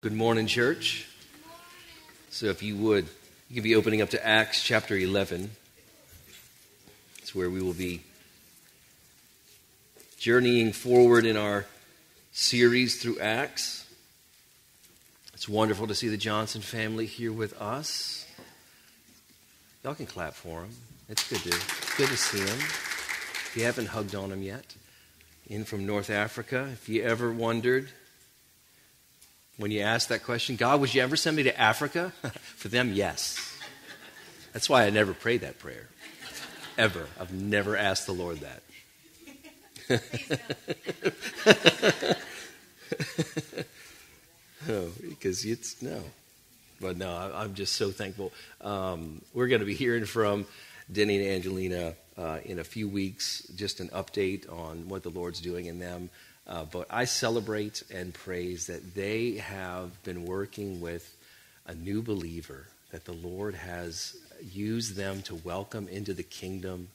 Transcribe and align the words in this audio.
Good 0.00 0.12
morning, 0.12 0.46
church. 0.46 1.08
So, 2.30 2.46
if 2.46 2.62
you 2.62 2.76
would, 2.76 3.08
you 3.48 3.54
can 3.54 3.64
be 3.64 3.74
opening 3.74 4.00
up 4.00 4.10
to 4.10 4.24
Acts 4.24 4.62
chapter 4.62 4.96
11. 4.96 5.50
It's 7.18 7.34
where 7.34 7.50
we 7.50 7.60
will 7.60 7.74
be 7.74 8.02
journeying 10.16 10.70
forward 10.70 11.26
in 11.26 11.36
our 11.36 11.66
series 12.30 13.02
through 13.02 13.18
Acts. 13.18 13.92
It's 15.34 15.48
wonderful 15.48 15.88
to 15.88 15.96
see 15.96 16.06
the 16.06 16.16
Johnson 16.16 16.60
family 16.60 17.06
here 17.06 17.32
with 17.32 17.60
us. 17.60 18.24
Y'all 19.82 19.96
can 19.96 20.06
clap 20.06 20.34
for 20.34 20.60
them. 20.60 20.70
It's 21.08 21.28
good 21.28 21.40
to, 21.40 21.58
good 21.96 22.08
to 22.08 22.16
see 22.16 22.38
them. 22.38 22.58
If 22.60 23.54
you 23.56 23.64
haven't 23.64 23.86
hugged 23.86 24.14
on 24.14 24.30
them 24.30 24.44
yet, 24.44 24.76
in 25.48 25.64
from 25.64 25.86
North 25.86 26.08
Africa, 26.08 26.68
if 26.72 26.88
you 26.88 27.02
ever 27.02 27.32
wondered 27.32 27.88
when 29.58 29.70
you 29.70 29.80
ask 29.80 30.08
that 30.08 30.22
question, 30.22 30.56
God, 30.56 30.80
would 30.80 30.94
you 30.94 31.02
ever 31.02 31.16
send 31.16 31.36
me 31.36 31.42
to 31.42 31.60
Africa? 31.60 32.12
For 32.56 32.68
them, 32.68 32.92
yes. 32.92 33.56
That's 34.52 34.70
why 34.70 34.84
I 34.84 34.90
never 34.90 35.12
prayed 35.12 35.42
that 35.42 35.58
prayer. 35.58 35.88
Ever. 36.78 37.06
I've 37.20 37.32
never 37.32 37.76
asked 37.76 38.06
the 38.06 38.12
Lord 38.12 38.40
that. 38.40 38.62
oh, 44.68 44.90
because 45.08 45.44
it's 45.44 45.82
no. 45.82 46.02
But 46.80 46.96
no, 46.96 47.32
I'm 47.34 47.54
just 47.54 47.74
so 47.74 47.90
thankful. 47.90 48.32
Um, 48.60 49.22
we're 49.34 49.48
going 49.48 49.60
to 49.60 49.66
be 49.66 49.74
hearing 49.74 50.04
from 50.04 50.46
Denny 50.90 51.18
and 51.18 51.34
Angelina 51.34 51.94
uh, 52.16 52.38
in 52.44 52.60
a 52.60 52.64
few 52.64 52.88
weeks, 52.88 53.42
just 53.56 53.80
an 53.80 53.88
update 53.88 54.50
on 54.52 54.88
what 54.88 55.02
the 55.02 55.10
Lord's 55.10 55.40
doing 55.40 55.66
in 55.66 55.80
them. 55.80 56.10
Uh, 56.48 56.64
but 56.64 56.86
I 56.88 57.04
celebrate 57.04 57.82
and 57.92 58.14
praise 58.14 58.68
that 58.68 58.94
they 58.94 59.34
have 59.34 60.02
been 60.02 60.24
working 60.24 60.80
with 60.80 61.14
a 61.66 61.74
new 61.74 62.00
believer, 62.00 62.66
that 62.90 63.04
the 63.04 63.12
Lord 63.12 63.54
has 63.54 64.16
used 64.42 64.96
them 64.96 65.20
to 65.22 65.34
welcome 65.34 65.88
into 65.88 66.14
the 66.14 66.22
kingdom. 66.22 66.88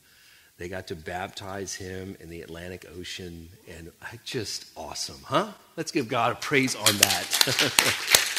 They 0.57 0.69
got 0.69 0.87
to 0.87 0.95
baptize 0.95 1.75
him 1.75 2.17
in 2.19 2.29
the 2.29 2.41
Atlantic 2.41 2.87
Ocean, 2.97 3.49
and 3.69 3.91
just 4.23 4.65
awesome, 4.75 5.21
huh? 5.25 5.51
Let's 5.77 5.91
give 5.91 6.07
God 6.07 6.31
a 6.31 6.35
praise 6.35 6.75
on 6.75 6.85
that. 6.97 7.27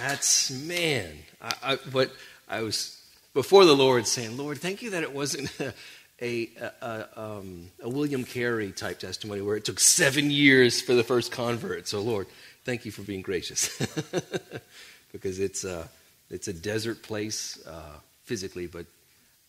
That's 0.00 0.50
man. 0.50 1.12
I, 1.42 1.54
I, 1.62 1.78
but 1.92 2.10
I 2.48 2.62
was 2.62 2.98
before 3.34 3.66
the 3.66 3.76
Lord 3.76 4.06
saying, 4.06 4.36
Lord, 4.38 4.58
thank 4.58 4.82
you 4.82 4.90
that 4.90 5.02
it 5.02 5.12
wasn't 5.12 5.50
a, 6.20 6.50
a, 6.82 7.06
um, 7.16 7.70
a, 7.82 7.88
William 7.88 8.24
Carey 8.24 8.72
type 8.72 8.98
testimony 8.98 9.40
where 9.40 9.56
it 9.56 9.64
took 9.64 9.80
seven 9.80 10.30
years 10.30 10.80
for 10.80 10.94
the 10.94 11.02
first 11.02 11.32
convert. 11.32 11.88
So, 11.88 12.00
Lord, 12.00 12.26
thank 12.64 12.84
you 12.84 12.92
for 12.92 13.02
being 13.02 13.22
gracious. 13.22 13.78
because 15.12 15.40
it's 15.40 15.64
a, 15.64 15.88
it's 16.30 16.48
a 16.48 16.52
desert 16.52 17.02
place 17.02 17.64
uh, 17.66 17.98
physically, 18.24 18.66
but 18.66 18.86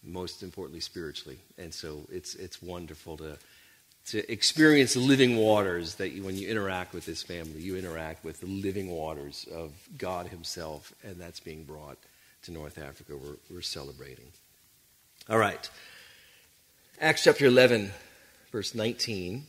most 0.03 0.44
importantly, 0.44 0.80
spiritually. 0.80 1.38
And 1.58 1.73
so 1.73 2.02
it's, 2.11 2.36
it's 2.36 2.61
wonderful 2.61 3.17
to, 3.17 3.38
to 4.08 4.31
experience 4.31 4.94
the 4.94 5.00
living 5.00 5.38
waters 5.38 5.95
that 5.95 6.09
you, 6.09 6.23
when 6.23 6.35
you 6.35 6.47
interact 6.47 6.94
with 6.94 7.06
this 7.06 7.22
family, 7.22 7.61
you 7.61 7.78
interact 7.78 8.23
with 8.23 8.39
the 8.39 8.47
living 8.47 8.89
waters 8.89 9.47
of 9.53 9.72
God 9.97 10.28
Himself, 10.28 10.94
and 11.03 11.17
that's 11.17 11.39
being 11.39 11.63
brought 11.63 11.97
to 12.44 12.52
North 12.52 12.78
Africa. 12.78 13.13
We're, 13.16 13.38
we're 13.53 13.61
celebrating. 13.61 14.25
All 15.30 15.38
right. 15.38 15.69
Acts 17.02 17.23
chapter 17.23 17.47
11, 17.47 17.91
verse 18.52 18.75
19. 18.75 19.44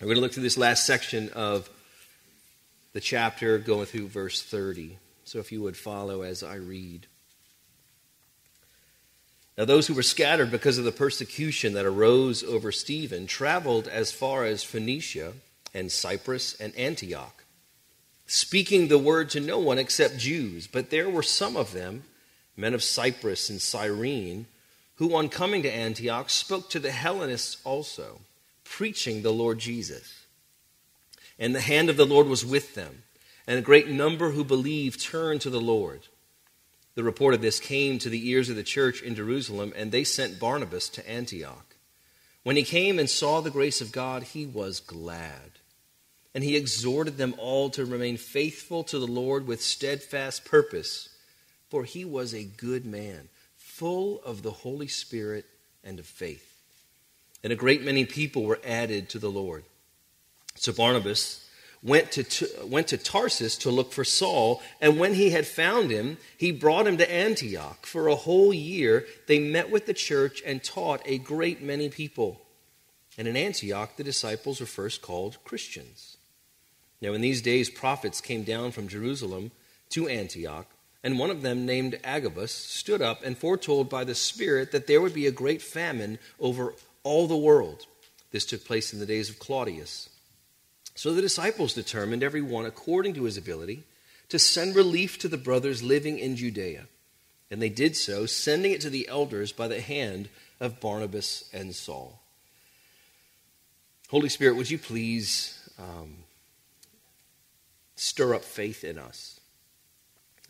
We're 0.00 0.06
going 0.06 0.16
to 0.16 0.20
look 0.20 0.32
through 0.32 0.42
this 0.42 0.58
last 0.58 0.84
section 0.84 1.30
of 1.36 1.70
the 2.94 3.00
chapter, 3.00 3.58
going 3.58 3.86
through 3.86 4.08
verse 4.08 4.42
30. 4.42 4.98
So 5.22 5.38
if 5.38 5.52
you 5.52 5.62
would 5.62 5.76
follow 5.76 6.22
as 6.22 6.42
I 6.42 6.56
read. 6.56 7.06
Now, 9.56 9.66
those 9.66 9.86
who 9.86 9.94
were 9.94 10.02
scattered 10.02 10.50
because 10.50 10.78
of 10.78 10.84
the 10.84 10.90
persecution 10.90 11.74
that 11.74 11.86
arose 11.86 12.42
over 12.42 12.72
Stephen 12.72 13.28
traveled 13.28 13.86
as 13.86 14.10
far 14.10 14.44
as 14.44 14.64
Phoenicia 14.64 15.32
and 15.72 15.92
Cyprus 15.92 16.60
and 16.60 16.74
Antioch, 16.74 17.44
speaking 18.26 18.88
the 18.88 18.98
word 18.98 19.30
to 19.30 19.38
no 19.38 19.60
one 19.60 19.78
except 19.78 20.18
Jews. 20.18 20.66
But 20.66 20.90
there 20.90 21.08
were 21.08 21.22
some 21.22 21.56
of 21.56 21.72
them, 21.72 22.02
men 22.56 22.74
of 22.74 22.82
Cyprus 22.82 23.48
and 23.48 23.62
Cyrene, 23.62 24.46
who, 24.96 25.14
on 25.14 25.28
coming 25.28 25.62
to 25.62 25.72
Antioch, 25.72 26.30
spoke 26.30 26.70
to 26.70 26.78
the 26.78 26.90
Hellenists 26.90 27.58
also, 27.64 28.20
preaching 28.64 29.22
the 29.22 29.32
Lord 29.32 29.58
Jesus. 29.58 30.26
And 31.38 31.54
the 31.54 31.60
hand 31.60 31.90
of 31.90 31.96
the 31.96 32.06
Lord 32.06 32.26
was 32.26 32.44
with 32.44 32.74
them, 32.74 33.02
and 33.46 33.58
a 33.58 33.62
great 33.62 33.88
number 33.88 34.30
who 34.30 34.44
believed 34.44 35.00
turned 35.00 35.42
to 35.42 35.50
the 35.50 35.60
Lord. 35.60 36.08
The 36.94 37.04
report 37.04 37.34
of 37.34 37.42
this 37.42 37.60
came 37.60 37.98
to 37.98 38.08
the 38.08 38.30
ears 38.30 38.48
of 38.48 38.56
the 38.56 38.62
church 38.62 39.02
in 39.02 39.14
Jerusalem, 39.14 39.72
and 39.76 39.92
they 39.92 40.02
sent 40.02 40.40
Barnabas 40.40 40.88
to 40.90 41.08
Antioch. 41.08 41.76
When 42.42 42.56
he 42.56 42.62
came 42.62 42.98
and 42.98 43.10
saw 43.10 43.40
the 43.40 43.50
grace 43.50 43.82
of 43.82 43.92
God, 43.92 44.22
he 44.22 44.46
was 44.46 44.80
glad. 44.80 45.58
And 46.34 46.42
he 46.42 46.56
exhorted 46.56 47.18
them 47.18 47.34
all 47.38 47.68
to 47.70 47.84
remain 47.84 48.16
faithful 48.16 48.82
to 48.84 48.98
the 48.98 49.06
Lord 49.06 49.46
with 49.46 49.60
steadfast 49.60 50.44
purpose, 50.44 51.10
for 51.68 51.84
he 51.84 52.04
was 52.04 52.32
a 52.32 52.44
good 52.44 52.86
man 52.86 53.28
full 53.76 54.22
of 54.24 54.42
the 54.42 54.50
Holy 54.50 54.88
Spirit 54.88 55.44
and 55.84 55.98
of 55.98 56.06
faith. 56.06 56.54
And 57.44 57.52
a 57.52 57.56
great 57.56 57.84
many 57.84 58.06
people 58.06 58.44
were 58.44 58.58
added 58.64 59.10
to 59.10 59.18
the 59.18 59.30
Lord. 59.30 59.64
So 60.54 60.72
Barnabas 60.72 61.46
went 61.82 62.10
to, 62.12 62.48
went 62.64 62.88
to 62.88 62.96
Tarsus 62.96 63.58
to 63.58 63.70
look 63.70 63.92
for 63.92 64.02
Saul, 64.02 64.62
and 64.80 64.98
when 64.98 65.12
he 65.12 65.30
had 65.30 65.46
found 65.46 65.90
him, 65.90 66.16
he 66.38 66.52
brought 66.52 66.86
him 66.86 66.96
to 66.96 67.12
Antioch. 67.12 67.84
For 67.84 68.08
a 68.08 68.14
whole 68.14 68.54
year, 68.54 69.04
they 69.26 69.38
met 69.38 69.70
with 69.70 69.84
the 69.84 69.94
church 69.94 70.42
and 70.46 70.64
taught 70.64 71.02
a 71.04 71.18
great 71.18 71.62
many 71.62 71.90
people. 71.90 72.40
And 73.18 73.28
in 73.28 73.36
Antioch, 73.36 73.96
the 73.96 74.04
disciples 74.04 74.58
were 74.58 74.66
first 74.66 75.02
called 75.02 75.36
Christians. 75.44 76.16
Now, 77.02 77.12
in 77.12 77.20
these 77.20 77.42
days, 77.42 77.68
prophets 77.68 78.22
came 78.22 78.42
down 78.42 78.72
from 78.72 78.88
Jerusalem 78.88 79.50
to 79.90 80.08
Antioch 80.08 80.66
and 81.06 81.20
one 81.20 81.30
of 81.30 81.42
them, 81.42 81.64
named 81.64 82.00
Agabus, 82.02 82.50
stood 82.50 83.00
up 83.00 83.22
and 83.22 83.38
foretold 83.38 83.88
by 83.88 84.02
the 84.02 84.12
Spirit 84.12 84.72
that 84.72 84.88
there 84.88 85.00
would 85.00 85.14
be 85.14 85.28
a 85.28 85.30
great 85.30 85.62
famine 85.62 86.18
over 86.40 86.74
all 87.04 87.28
the 87.28 87.36
world. 87.36 87.86
This 88.32 88.44
took 88.44 88.64
place 88.64 88.92
in 88.92 88.98
the 88.98 89.06
days 89.06 89.30
of 89.30 89.38
Claudius. 89.38 90.10
So 90.96 91.14
the 91.14 91.22
disciples 91.22 91.74
determined, 91.74 92.24
every 92.24 92.42
one 92.42 92.66
according 92.66 93.14
to 93.14 93.22
his 93.22 93.36
ability, 93.36 93.84
to 94.30 94.40
send 94.40 94.74
relief 94.74 95.16
to 95.20 95.28
the 95.28 95.36
brothers 95.38 95.80
living 95.80 96.18
in 96.18 96.34
Judea. 96.34 96.88
And 97.52 97.62
they 97.62 97.68
did 97.68 97.94
so, 97.94 98.26
sending 98.26 98.72
it 98.72 98.80
to 98.80 98.90
the 98.90 99.06
elders 99.06 99.52
by 99.52 99.68
the 99.68 99.80
hand 99.80 100.28
of 100.58 100.80
Barnabas 100.80 101.48
and 101.52 101.72
Saul. 101.72 102.18
Holy 104.08 104.28
Spirit, 104.28 104.56
would 104.56 104.72
you 104.72 104.78
please 104.78 105.56
um, 105.78 106.16
stir 107.94 108.34
up 108.34 108.42
faith 108.42 108.82
in 108.82 108.98
us? 108.98 109.38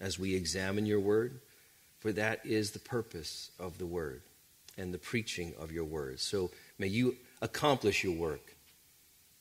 As 0.00 0.18
we 0.18 0.34
examine 0.34 0.86
your 0.86 1.00
word, 1.00 1.40
for 1.98 2.12
that 2.12 2.44
is 2.44 2.70
the 2.70 2.78
purpose 2.78 3.50
of 3.58 3.78
the 3.78 3.86
word 3.86 4.22
and 4.76 4.92
the 4.92 4.98
preaching 4.98 5.54
of 5.58 5.72
your 5.72 5.84
word. 5.84 6.20
So 6.20 6.50
may 6.78 6.86
you 6.86 7.16
accomplish 7.40 8.04
your 8.04 8.14
work 8.14 8.54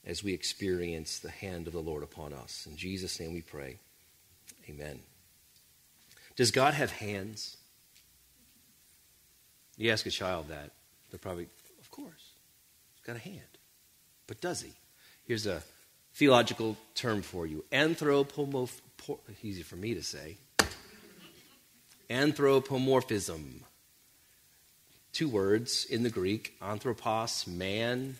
as 0.05 0.23
we 0.23 0.33
experience 0.33 1.19
the 1.19 1.31
hand 1.31 1.67
of 1.67 1.73
the 1.73 1.81
Lord 1.81 2.03
upon 2.03 2.33
us. 2.33 2.67
In 2.69 2.77
Jesus' 2.77 3.19
name 3.19 3.33
we 3.33 3.41
pray. 3.41 3.79
Amen. 4.69 4.99
Does 6.35 6.51
God 6.51 6.73
have 6.73 6.91
hands? 6.91 7.57
You 9.77 9.91
ask 9.91 10.05
a 10.05 10.11
child 10.11 10.49
that, 10.49 10.71
they're 11.09 11.19
probably, 11.19 11.47
of 11.79 11.91
course, 11.91 12.31
he's 12.93 13.05
got 13.05 13.15
a 13.15 13.19
hand. 13.19 13.41
But 14.27 14.41
does 14.41 14.61
he? 14.61 14.71
Here's 15.25 15.45
a 15.45 15.63
theological 16.13 16.77
term 16.93 17.21
for 17.21 17.45
you 17.45 17.63
anthropomorph 17.71 18.79
easy 19.43 19.61
for 19.61 19.75
me 19.75 19.93
to 19.93 20.01
say 20.01 20.37
anthropomorphism. 22.09 23.63
Two 25.13 25.29
words 25.29 25.85
in 25.85 26.03
the 26.03 26.09
Greek 26.09 26.55
anthropos, 26.61 27.47
man, 27.47 28.17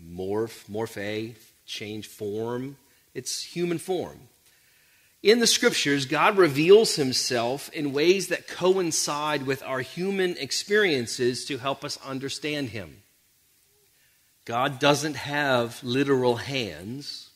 morph, 0.00 0.64
morphe, 0.70 1.34
change 1.66 2.06
form. 2.06 2.76
It's 3.14 3.42
human 3.42 3.78
form. 3.78 4.20
In 5.22 5.38
the 5.38 5.46
scriptures, 5.46 6.06
God 6.06 6.36
reveals 6.36 6.96
himself 6.96 7.68
in 7.72 7.92
ways 7.92 8.28
that 8.28 8.48
coincide 8.48 9.46
with 9.46 9.62
our 9.62 9.80
human 9.80 10.36
experiences 10.36 11.44
to 11.44 11.58
help 11.58 11.84
us 11.84 11.98
understand 12.04 12.70
him. 12.70 13.02
God 14.44 14.80
doesn't 14.80 15.14
have 15.14 15.78
literal 15.84 16.36
hands, 16.36 17.30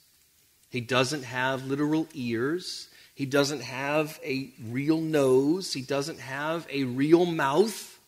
he 0.68 0.80
doesn't 0.80 1.22
have 1.22 1.66
literal 1.66 2.08
ears, 2.12 2.88
he 3.16 3.24
doesn't 3.24 3.62
have 3.62 4.20
a 4.22 4.52
real 4.62 5.00
nose. 5.00 5.72
He 5.72 5.80
doesn't 5.80 6.20
have 6.20 6.66
a 6.70 6.84
real 6.84 7.24
mouth. 7.24 7.98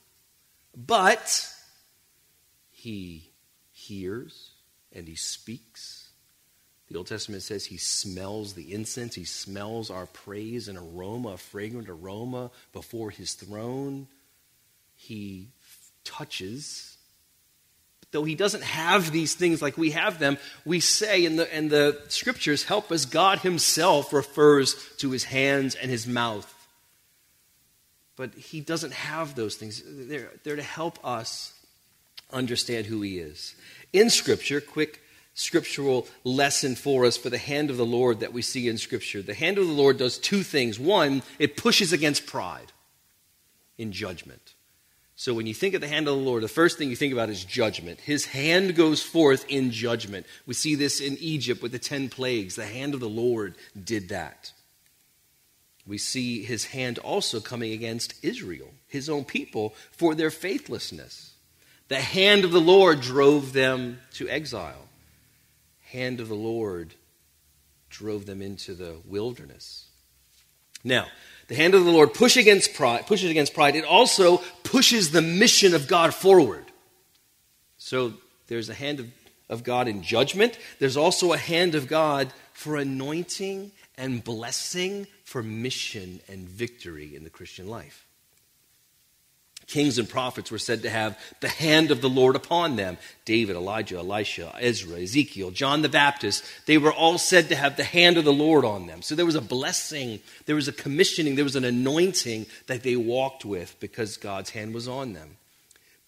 But 0.77 1.49
he 2.71 3.31
hears 3.73 4.51
and 4.93 5.09
he 5.09 5.15
speaks 5.15 6.11
The 6.91 6.99
Old 6.99 7.07
Testament 7.07 7.43
says 7.43 7.65
he 7.65 7.79
smells 7.79 8.53
the 8.53 8.75
incense, 8.75 9.15
he 9.15 9.25
smells 9.25 9.91
our 9.91 10.05
praise, 10.05 10.69
an 10.69 10.77
aroma, 10.77 11.31
a 11.31 11.37
fragrant 11.39 11.89
aroma 11.89 12.51
before 12.75 13.11
his 13.11 13.33
throne. 13.33 14.09
He 14.95 15.49
touches. 16.05 16.98
Though 18.11 18.25
he 18.25 18.35
doesn't 18.35 18.63
have 18.63 19.13
these 19.13 19.35
things 19.35 19.61
like 19.61 19.77
we 19.77 19.91
have 19.91 20.19
them, 20.19 20.39
we 20.65 20.81
say, 20.81 21.27
and 21.27 21.39
the, 21.39 21.55
and 21.55 21.69
the 21.69 22.01
scriptures 22.09 22.65
help 22.65 22.91
us, 22.91 23.05
God 23.05 23.41
himself 23.41 24.13
refers 24.13 24.75
to 24.99 25.11
his 25.11 25.25
hands 25.25 25.75
and 25.75 25.91
his 25.91 26.07
mouth. 26.07 26.55
But 28.17 28.35
he 28.35 28.61
doesn't 28.61 28.95
have 28.95 29.35
those 29.35 29.57
things. 29.57 29.83
They're, 29.87 30.31
they're 30.43 30.57
to 30.57 30.63
help 30.63 30.99
us 31.05 31.53
understand 32.33 32.87
who 32.87 33.03
he 33.03 33.19
is. 33.19 33.55
In 33.93 34.11
Scripture, 34.11 34.61
quick 34.61 35.01
scriptural 35.35 36.09
lesson 36.25 36.75
for 36.75 37.05
us 37.05 37.17
for 37.17 37.31
the 37.31 37.39
hand 37.39 37.71
of 37.71 37.77
the 37.77 37.87
Lord 37.87 38.21
that 38.21 38.33
we 38.33 38.43
see 38.43 38.69
in 38.69 38.77
Scripture. 38.77 39.23
The 39.23 39.35
hand 39.35 39.57
of 39.57 39.67
the 39.67 39.73
Lord 39.73 39.99
does 39.99 40.19
two 40.19 40.43
things. 40.43 40.81
One, 40.81 41.23
it 41.39 41.57
pushes 41.57 41.93
against 41.93 42.27
pride 42.27 42.73
in 43.77 43.93
judgment. 43.93 44.55
So 45.19 45.35
when 45.35 45.47
you 45.47 45.53
think 45.53 45.75
of 45.75 45.83
the 45.83 45.89
hand 45.89 46.09
of 46.09 46.17
the 46.17 46.23
Lord, 46.23 46.43
the 46.43 46.49
first 46.49 46.79
thing 46.79 46.89
you 46.89 46.97
think 46.97 47.13
about 47.13 47.29
is 47.29 47.45
judgment. 47.45 48.01
His 48.01 48.25
hand 48.25 48.75
goes 48.77 49.03
forth 49.03 49.45
in 49.49 49.73
judgment. 49.73 50.25
We 50.47 50.55
see 50.55 50.75
this 50.75 51.01
in 51.01 51.19
Egypt 51.19 51.61
with 51.61 51.73
the 51.73 51.79
ten 51.79 52.09
plagues. 52.09 52.55
The 52.55 52.65
hand 52.65 52.95
of 52.95 53.01
the 53.01 53.09
Lord 53.09 53.57
did 53.85 54.09
that. 54.09 54.53
We 55.87 55.99
see 55.99 56.43
his 56.43 56.67
hand 56.67 56.99
also 56.99 57.41
coming 57.41 57.73
against 57.73 58.15
Israel, 58.23 58.71
his 58.87 59.11
own 59.11 59.25
people, 59.25 59.75
for 59.91 60.15
their 60.15 60.31
faithlessness. 60.31 61.35
The 61.89 62.01
hand 62.01 62.45
of 62.45 62.53
the 62.53 62.61
Lord 62.61 63.01
drove 63.01 63.53
them 63.53 63.99
to 64.15 64.29
exile 64.29 64.89
hand 65.93 66.21
of 66.21 66.29
the 66.29 66.35
Lord 66.35 66.95
drove 67.89 68.27
them 68.27 68.43
into 68.43 68.75
the 68.75 68.97
wilderness. 69.07 69.87
Now, 70.85 71.07
the 71.49 71.55
hand 71.55 71.75
of 71.75 71.85
the 71.85 71.91
Lord 71.91 72.13
push 72.13 72.37
against 72.37 72.75
pride, 72.75 73.07
pushes 73.07 73.31
against 73.31 73.55
pride. 73.55 73.75
It 73.75 73.85
also 73.85 74.43
pushes 74.69 75.11
the 75.11 75.23
mission 75.23 75.75
of 75.75 75.89
God 75.89 76.15
forward. 76.15 76.67
So 77.79 78.13
there's 78.49 78.69
a 78.69 78.75
hand 78.75 79.01
of, 79.01 79.11
of 79.49 79.65
God 79.65 79.89
in 79.89 80.03
judgment. 80.03 80.59
There's 80.79 80.97
also 80.97 81.33
a 81.33 81.39
hand 81.39 81.75
of 81.75 81.89
God 81.89 82.33
for 82.53 82.77
anointing 82.77 83.73
and 83.97 84.23
blessing 84.23 85.07
for 85.25 85.43
mission 85.43 86.21
and 86.29 86.49
victory 86.49 87.17
in 87.17 87.25
the 87.25 87.31
Christian 87.31 87.69
life. 87.69 88.07
Kings 89.69 89.99
and 89.99 90.09
prophets 90.09 90.51
were 90.51 90.59
said 90.59 90.83
to 90.83 90.91
have 90.91 91.19
the 91.41 91.49
hand 91.49 91.91
of 91.91 92.01
the 92.01 92.09
Lord 92.09 92.37
upon 92.37 92.77
them. 92.77 92.97
David, 93.27 93.55
Elijah, 93.55 93.99
Elisha, 93.99 94.55
Ezra, 94.59 94.99
Ezekiel, 94.99 95.51
John 95.51 95.83
the 95.83 95.91
Baptist, 95.91 96.43
they 96.65 96.79
were 96.79 96.93
all 96.93 97.19
said 97.19 97.51
to 97.51 97.55
have 97.55 97.77
the 97.77 97.85
hand 97.85 98.17
of 98.17 98.25
the 98.25 98.33
Lord 98.33 98.65
on 98.65 98.87
them. 98.87 99.03
So 99.03 99.15
there 99.15 99.27
was 99.27 99.35
a 99.35 99.43
blessing, 99.43 100.21
there 100.47 100.57
was 100.57 100.69
a 100.69 100.73
commissioning, 100.73 101.35
there 101.35 101.45
was 101.45 101.55
an 101.55 101.67
anointing 101.67 102.47
that 102.67 102.83
they 102.83 102.97
walked 102.97 103.45
with 103.45 103.77
because 103.79 104.17
God's 104.17 104.51
hand 104.51 104.73
was 104.73 104.89
on 104.89 105.13
them. 105.13 105.37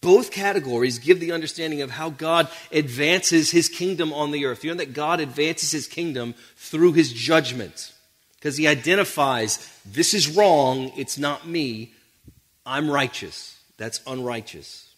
Both 0.01 0.31
categories 0.31 0.99
give 0.99 1.21
the 1.21 1.33
understanding 1.33 1.83
of 1.83 1.91
how 1.91 2.09
God 2.09 2.49
advances 2.73 3.51
his 3.51 3.69
kingdom 3.69 4.11
on 4.15 4.31
the 4.31 4.47
earth. 4.47 4.65
You 4.65 4.71
know 4.71 4.79
that 4.79 4.95
God 4.95 5.21
advances 5.21 5.71
his 5.71 5.87
kingdom 5.87 6.35
through 6.57 6.95
his 6.95 7.13
judgment 7.13 7.93
because 8.37 8.57
he 8.57 8.67
identifies 8.67 9.59
this 9.85 10.15
is 10.15 10.35
wrong, 10.35 10.93
it's 10.97 11.19
not 11.19 11.47
me, 11.47 11.93
I'm 12.65 12.91
righteous. 12.91 13.59
That's 13.77 14.01
unrighteous. 14.07 14.95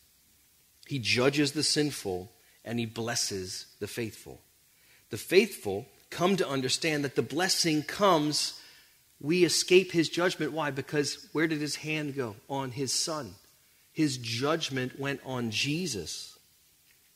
He 0.87 0.99
judges 0.99 1.53
the 1.53 1.62
sinful 1.62 2.31
and 2.64 2.79
he 2.79 2.87
blesses 2.87 3.67
the 3.81 3.87
faithful. 3.87 4.41
The 5.11 5.17
faithful 5.17 5.87
come 6.11 6.37
to 6.37 6.49
understand 6.49 7.05
that 7.05 7.17
the 7.17 7.23
blessing 7.23 7.82
comes, 7.82 8.61
we 9.20 9.44
escape 9.44 9.93
his 9.93 10.09
judgment. 10.09 10.53
Why? 10.53 10.70
Because 10.70 11.29
where 11.32 11.47
did 11.47 11.61
his 11.61 11.76
hand 11.76 12.17
go? 12.17 12.37
On 12.49 12.70
his 12.70 12.93
son. 12.93 13.35
His 13.93 14.17
judgment 14.19 14.99
went 14.99 15.20
on 15.25 15.50
Jesus 15.50 16.32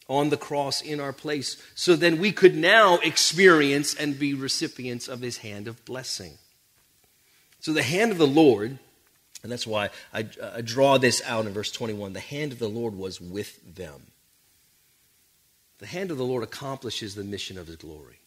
on 0.09 0.31
the 0.31 0.37
cross 0.37 0.83
in 0.83 1.01
our 1.01 1.13
place. 1.13 1.61
So 1.75 1.97
then 1.97 2.19
we 2.19 2.33
could 2.33 2.55
now 2.55 2.99
experience 2.99 3.95
and 3.95 4.19
be 4.19 4.35
recipients 4.35 5.09
of 5.09 5.21
his 5.21 5.39
hand 5.39 5.67
of 5.67 5.85
blessing. 5.85 6.39
So 7.61 7.73
the 7.73 7.83
hand 7.83 8.13
of 8.13 8.19
the 8.19 8.27
Lord 8.27 8.79
and 9.47 9.53
that's 9.53 9.67
why 9.67 9.91
I, 10.13 10.27
I 10.43 10.61
draw 10.61 10.99
this 10.99 11.23
out 11.25 11.47
in 11.47 11.53
verse 11.53 11.71
21. 11.71 12.15
The 12.15 12.19
hand 12.19 12.51
of 12.51 12.59
the 12.59 12.69
Lord 12.69 12.97
was 12.97 13.21
with 13.21 13.77
them. 13.77 14.09
The 15.79 15.87
hand 15.87 16.11
of 16.11 16.19
the 16.19 16.25
Lord 16.25 16.43
accomplishes 16.43 17.15
the 17.15 17.23
mission 17.23 17.57
of 17.57 17.69
his 17.69 17.77
glory. 17.77 18.19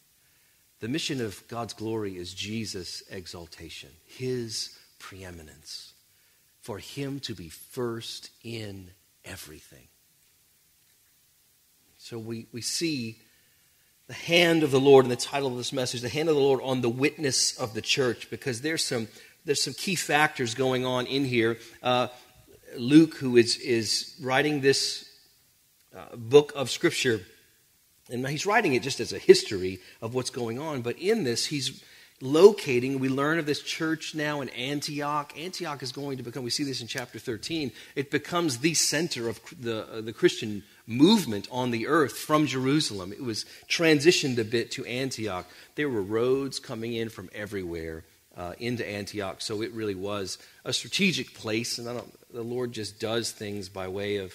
The 0.80 0.88
mission 0.88 1.20
of 1.20 1.46
God's 1.50 1.74
glory 1.74 2.16
is 2.16 2.34
Jesus' 2.34 3.04
exaltation, 3.12 3.90
his 4.06 4.80
preeminence, 4.98 5.92
for 6.62 6.78
him 6.78 7.20
to 7.22 7.36
be 7.36 7.50
first 7.50 8.30
in 8.42 8.92
everything. 9.26 9.90
So 11.98 12.18
we, 12.18 12.48
we 12.54 12.62
see 12.62 13.18
the 14.08 14.14
hand 14.14 14.64
of 14.64 14.72
the 14.72 14.80
Lord 14.80 15.04
in 15.04 15.10
the 15.10 15.18
title 15.18 15.50
of 15.50 15.58
this 15.58 15.74
message, 15.74 16.00
the 16.00 16.08
hand 16.08 16.30
of 16.30 16.36
the 16.36 16.42
Lord 16.42 16.62
on 16.64 16.80
the 16.80 16.88
witness 16.88 17.58
of 17.60 17.74
the 17.74 17.82
church, 17.82 18.30
because 18.30 18.62
there's 18.62 18.86
some 18.86 19.10
there's 19.50 19.64
some 19.64 19.74
key 19.74 19.96
factors 19.96 20.54
going 20.54 20.86
on 20.86 21.08
in 21.08 21.26
here. 21.26 21.58
Uh, 21.82 22.08
Luke, 22.78 23.16
who 23.16 23.36
is, 23.36 23.58
is 23.58 24.16
writing 24.22 24.62
this 24.62 25.10
uh, 25.98 26.16
book 26.16 26.54
of 26.56 26.70
Scripture, 26.70 27.22
and 28.12 28.28
he's 28.28 28.46
writing 28.46 28.76
it 28.76 28.84
just 28.84 29.00
as 29.00 29.12
a 29.12 29.18
history 29.18 29.80
of 30.04 30.14
what's 30.14 30.30
going 30.30 30.60
on, 30.60 30.84
but 30.84 31.00
in 31.00 31.24
this, 31.24 31.48
he's 31.48 31.84
locating, 32.22 33.00
we 33.00 33.10
learn 33.10 33.40
of 33.40 33.48
this 33.48 33.64
church 33.64 34.14
now 34.14 34.42
in 34.42 34.50
Antioch. 34.50 35.34
Antioch 35.36 35.82
is 35.82 35.92
going 35.92 36.18
to 36.18 36.24
become, 36.24 36.44
we 36.44 36.52
see 36.52 36.64
this 36.64 36.82
in 36.82 36.86
chapter 36.88 37.18
13, 37.18 37.72
it 37.96 38.12
becomes 38.12 38.60
the 38.60 38.76
center 38.76 39.28
of 39.28 39.40
the, 39.60 39.92
uh, 39.92 40.02
the 40.02 40.14
Christian 40.14 40.62
movement 40.86 41.48
on 41.50 41.72
the 41.72 41.88
earth 41.88 42.16
from 42.16 42.46
Jerusalem. 42.46 43.12
It 43.12 43.24
was 43.24 43.48
transitioned 43.68 44.38
a 44.38 44.44
bit 44.44 44.70
to 44.74 44.86
Antioch. 44.86 45.48
There 45.74 45.90
were 45.90 46.04
roads 46.04 46.60
coming 46.60 46.94
in 46.94 47.10
from 47.10 47.32
everywhere 47.34 48.04
uh, 48.38 48.54
into 48.60 48.88
Antioch. 48.88 49.42
So 49.42 49.62
it 49.62 49.72
really 49.74 49.96
was 49.96 50.38
a 50.66 50.74
strategic 50.74 51.34
place, 51.34 51.78
and 51.78 52.02
the 52.34 52.42
Lord 52.44 52.72
just 52.72 53.00
does 53.00 53.32
things 53.32 53.70
by 53.70 53.88
way 53.88 54.18
of 54.18 54.34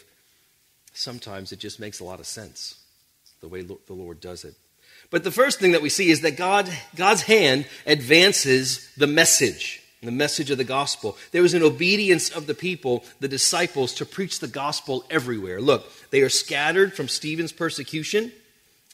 sometimes 0.92 1.52
it 1.52 1.58
just 1.58 1.80
makes 1.80 2.00
a 2.00 2.04
lot 2.04 2.20
of 2.20 2.26
sense 2.26 2.80
the 3.40 3.48
way 3.48 3.62
the 3.62 3.78
Lord 3.88 4.20
does 4.20 4.44
it. 4.44 4.54
But 5.10 5.22
the 5.22 5.30
first 5.30 5.60
thing 5.60 5.72
that 5.72 5.82
we 5.82 5.90
see 5.90 6.10
is 6.10 6.22
that 6.22 6.36
God, 6.36 6.68
God's 6.96 7.22
hand 7.22 7.66
advances 7.86 8.90
the 8.96 9.06
message, 9.06 9.82
the 10.02 10.10
message 10.10 10.50
of 10.50 10.58
the 10.58 10.64
gospel. 10.64 11.16
There 11.30 11.42
was 11.42 11.54
an 11.54 11.62
obedience 11.62 12.30
of 12.30 12.46
the 12.46 12.54
people, 12.54 13.04
the 13.20 13.28
disciples, 13.28 13.92
to 13.94 14.06
preach 14.06 14.40
the 14.40 14.48
gospel 14.48 15.04
everywhere. 15.10 15.60
Look, 15.60 15.90
they 16.10 16.22
are 16.22 16.30
scattered 16.30 16.94
from 16.94 17.08
Stephen's 17.08 17.52
persecution. 17.52 18.32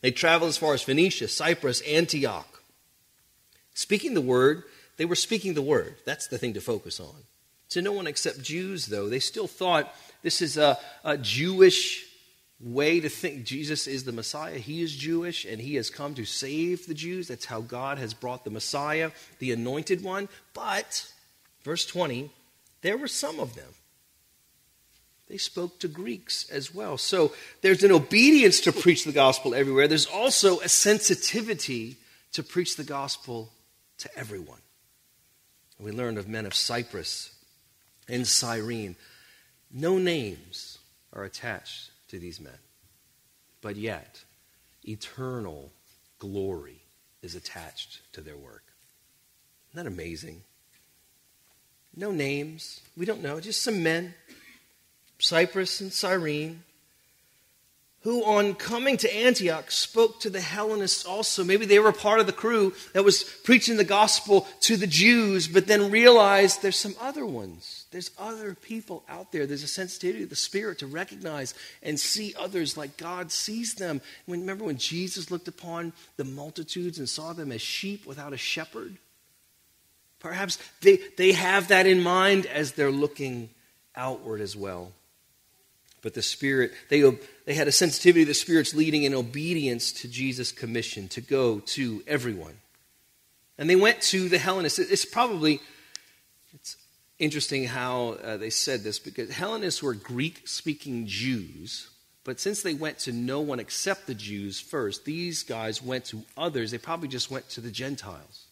They 0.02 0.10
travel 0.10 0.48
as 0.48 0.58
far 0.58 0.74
as 0.74 0.82
Phoenicia, 0.82 1.28
Cyprus, 1.28 1.80
Antioch. 1.82 2.62
Speaking 3.74 4.14
the 4.14 4.20
word 4.20 4.64
they 5.00 5.06
were 5.06 5.16
speaking 5.16 5.54
the 5.54 5.62
word. 5.62 5.96
That's 6.04 6.26
the 6.26 6.36
thing 6.36 6.52
to 6.52 6.60
focus 6.60 7.00
on. 7.00 7.14
To 7.70 7.80
no 7.80 7.90
one 7.90 8.06
except 8.06 8.42
Jews, 8.42 8.84
though, 8.84 9.08
they 9.08 9.18
still 9.18 9.46
thought 9.46 9.90
this 10.22 10.42
is 10.42 10.58
a, 10.58 10.78
a 11.02 11.16
Jewish 11.16 12.04
way 12.60 13.00
to 13.00 13.08
think. 13.08 13.44
Jesus 13.44 13.86
is 13.86 14.04
the 14.04 14.12
Messiah. 14.12 14.58
He 14.58 14.82
is 14.82 14.94
Jewish, 14.94 15.46
and 15.46 15.58
he 15.58 15.76
has 15.76 15.88
come 15.88 16.12
to 16.16 16.26
save 16.26 16.86
the 16.86 16.92
Jews. 16.92 17.28
That's 17.28 17.46
how 17.46 17.62
God 17.62 17.96
has 17.96 18.12
brought 18.12 18.44
the 18.44 18.50
Messiah, 18.50 19.10
the 19.38 19.52
anointed 19.52 20.04
one. 20.04 20.28
But, 20.52 21.10
verse 21.62 21.86
20, 21.86 22.30
there 22.82 22.98
were 22.98 23.08
some 23.08 23.40
of 23.40 23.54
them. 23.54 23.72
They 25.30 25.38
spoke 25.38 25.78
to 25.78 25.88
Greeks 25.88 26.46
as 26.50 26.74
well. 26.74 26.98
So 26.98 27.32
there's 27.62 27.84
an 27.84 27.92
obedience 27.92 28.60
to 28.60 28.70
preach 28.72 29.04
the 29.04 29.12
gospel 29.12 29.54
everywhere. 29.54 29.88
There's 29.88 30.04
also 30.04 30.60
a 30.60 30.68
sensitivity 30.68 31.96
to 32.34 32.42
preach 32.42 32.76
the 32.76 32.84
gospel 32.84 33.50
to 33.96 34.10
everyone. 34.14 34.60
We 35.80 35.92
learned 35.92 36.18
of 36.18 36.28
men 36.28 36.44
of 36.44 36.54
Cyprus 36.54 37.32
and 38.08 38.26
Cyrene. 38.26 38.96
No 39.72 39.96
names 39.98 40.78
are 41.12 41.24
attached 41.24 41.90
to 42.08 42.18
these 42.18 42.40
men, 42.40 42.58
but 43.62 43.76
yet 43.76 44.22
eternal 44.86 45.72
glory 46.18 46.82
is 47.22 47.34
attached 47.34 48.00
to 48.12 48.20
their 48.20 48.36
work. 48.36 48.64
Isn't 49.70 49.84
that 49.84 49.90
amazing? 49.90 50.42
No 51.96 52.10
names. 52.10 52.82
We 52.96 53.06
don't 53.06 53.22
know. 53.22 53.40
Just 53.40 53.62
some 53.62 53.82
men. 53.82 54.14
Cyprus 55.18 55.80
and 55.80 55.92
Cyrene. 55.92 56.62
Who, 58.02 58.24
on 58.24 58.54
coming 58.54 58.96
to 58.96 59.14
Antioch, 59.14 59.70
spoke 59.70 60.20
to 60.20 60.30
the 60.30 60.40
Hellenists 60.40 61.04
also. 61.04 61.44
Maybe 61.44 61.66
they 61.66 61.78
were 61.78 61.92
part 61.92 62.18
of 62.18 62.26
the 62.26 62.32
crew 62.32 62.72
that 62.94 63.04
was 63.04 63.22
preaching 63.22 63.76
the 63.76 63.84
gospel 63.84 64.48
to 64.62 64.76
the 64.78 64.86
Jews, 64.86 65.46
but 65.46 65.66
then 65.66 65.90
realized 65.90 66.62
there's 66.62 66.76
some 66.76 66.94
other 66.98 67.26
ones. 67.26 67.84
There's 67.90 68.10
other 68.18 68.54
people 68.54 69.04
out 69.06 69.32
there. 69.32 69.46
There's 69.46 69.62
a 69.62 69.68
sensitivity 69.68 70.22
of 70.22 70.30
the 70.30 70.36
Spirit 70.36 70.78
to 70.78 70.86
recognize 70.86 71.52
and 71.82 72.00
see 72.00 72.34
others 72.38 72.76
like 72.76 72.96
God 72.96 73.30
sees 73.30 73.74
them. 73.74 74.00
Remember 74.26 74.64
when 74.64 74.78
Jesus 74.78 75.30
looked 75.30 75.48
upon 75.48 75.92
the 76.16 76.24
multitudes 76.24 76.98
and 76.98 77.08
saw 77.08 77.34
them 77.34 77.52
as 77.52 77.60
sheep 77.60 78.06
without 78.06 78.32
a 78.32 78.38
shepherd? 78.38 78.96
Perhaps 80.20 80.58
they, 80.80 81.00
they 81.18 81.32
have 81.32 81.68
that 81.68 81.86
in 81.86 82.02
mind 82.02 82.46
as 82.46 82.72
they're 82.72 82.90
looking 82.90 83.50
outward 83.94 84.40
as 84.40 84.56
well. 84.56 84.92
But 86.02 86.14
the 86.14 86.22
Spirit, 86.22 86.72
they, 86.88 87.02
they 87.44 87.54
had 87.54 87.68
a 87.68 87.72
sensitivity 87.72 88.24
to 88.24 88.28
the 88.28 88.34
Spirit's 88.34 88.74
leading 88.74 89.02
in 89.02 89.14
obedience 89.14 89.92
to 89.92 90.08
Jesus' 90.08 90.52
commission 90.52 91.08
to 91.08 91.20
go 91.20 91.60
to 91.60 92.02
everyone. 92.06 92.54
And 93.58 93.68
they 93.68 93.76
went 93.76 94.00
to 94.02 94.28
the 94.28 94.38
Hellenists. 94.38 94.78
It's 94.78 95.04
probably 95.04 95.60
it's 96.54 96.76
interesting 97.18 97.64
how 97.64 98.16
uh, 98.24 98.36
they 98.38 98.50
said 98.50 98.82
this 98.82 98.98
because 98.98 99.30
Hellenists 99.30 99.82
were 99.82 99.94
Greek 99.94 100.48
speaking 100.48 101.06
Jews. 101.06 101.90
But 102.24 102.40
since 102.40 102.62
they 102.62 102.74
went 102.74 102.98
to 103.00 103.12
no 103.12 103.40
one 103.40 103.60
except 103.60 104.06
the 104.06 104.14
Jews 104.14 104.60
first, 104.60 105.04
these 105.04 105.42
guys 105.42 105.82
went 105.82 106.06
to 106.06 106.22
others. 106.36 106.70
They 106.70 106.78
probably 106.78 107.08
just 107.08 107.30
went 107.30 107.48
to 107.50 107.60
the 107.60 107.70
Gentiles. 107.70 108.46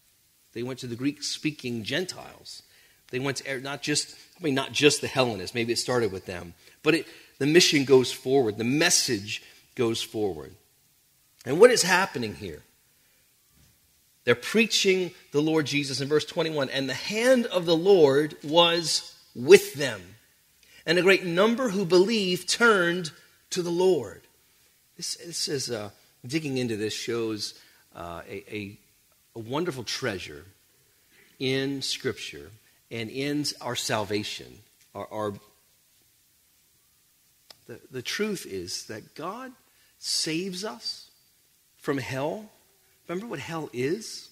They 0.53 0.63
went 0.63 0.79
to 0.81 0.87
the 0.87 0.97
Greek 0.97 1.23
speaking 1.23 1.85
Gentiles. 1.85 2.63
They 3.11 3.19
went 3.19 3.39
to 3.39 3.61
not 3.61 3.83
just, 3.83 4.15
I 4.39 4.43
mean, 4.43 4.55
not 4.55 4.73
just 4.73 5.01
the 5.01 5.07
Hellenists. 5.07 5.55
Maybe 5.55 5.73
it 5.73 5.79
started 5.79 6.13
with 6.13 6.27
them. 6.27 6.55
But 6.83 6.95
it, 6.95 7.07
the 7.39 7.47
mission 7.47 7.85
goes 7.85 8.13
forward, 8.13 8.59
the 8.59 8.65
message 8.65 9.43
goes 9.75 10.03
forward. 10.03 10.55
And 11.45 11.61
what 11.61 11.71
is 11.71 11.83
happening 11.83 12.35
here? 12.35 12.63
They're 14.25 14.35
preaching 14.35 15.13
the 15.33 15.41
Lord 15.41 15.67
Jesus 15.67 16.01
in 16.01 16.09
verse 16.09 16.27
21 16.27 16.69
and 16.69 16.89
the 16.89 16.95
hand 16.95 17.47
of 17.47 17.65
the 17.65 17.77
Lord 17.77 18.37
was 18.45 19.15
with 19.35 19.75
them. 19.75 20.03
And 20.85 20.99
a 20.99 21.03
great 21.03 21.25
number 21.25 21.71
who 21.71 21.87
believed 21.87 22.49
turned 22.49 23.11
to 23.51 23.63
the 23.63 23.71
Lord. 23.71 24.23
This, 24.97 25.15
this 25.17 25.49
is 25.49 25.71
uh, 25.71 25.91
digging 26.27 26.59
into 26.59 26.77
this 26.77 26.93
shows 26.93 27.55
uh, 27.95 28.21
a, 28.29 28.55
a, 28.55 28.79
a 29.35 29.39
wonderful 29.39 29.85
treasure 29.85 30.45
in 31.39 31.81
Scripture 31.83 32.51
and 32.91 33.11
in 33.11 33.45
our 33.61 33.77
salvation, 33.77 34.59
our, 34.95 35.09
our 35.11 35.33
the, 37.69 37.79
the 37.91 38.03
truth 38.03 38.47
is 38.47 38.87
that 38.87 39.15
God 39.15 39.53
saves 39.99 40.65
us 40.65 41.11
from 41.77 41.99
hell. 41.99 42.51
Remember 43.07 43.29
what 43.29 43.39
hell 43.39 43.71
is? 43.73 44.31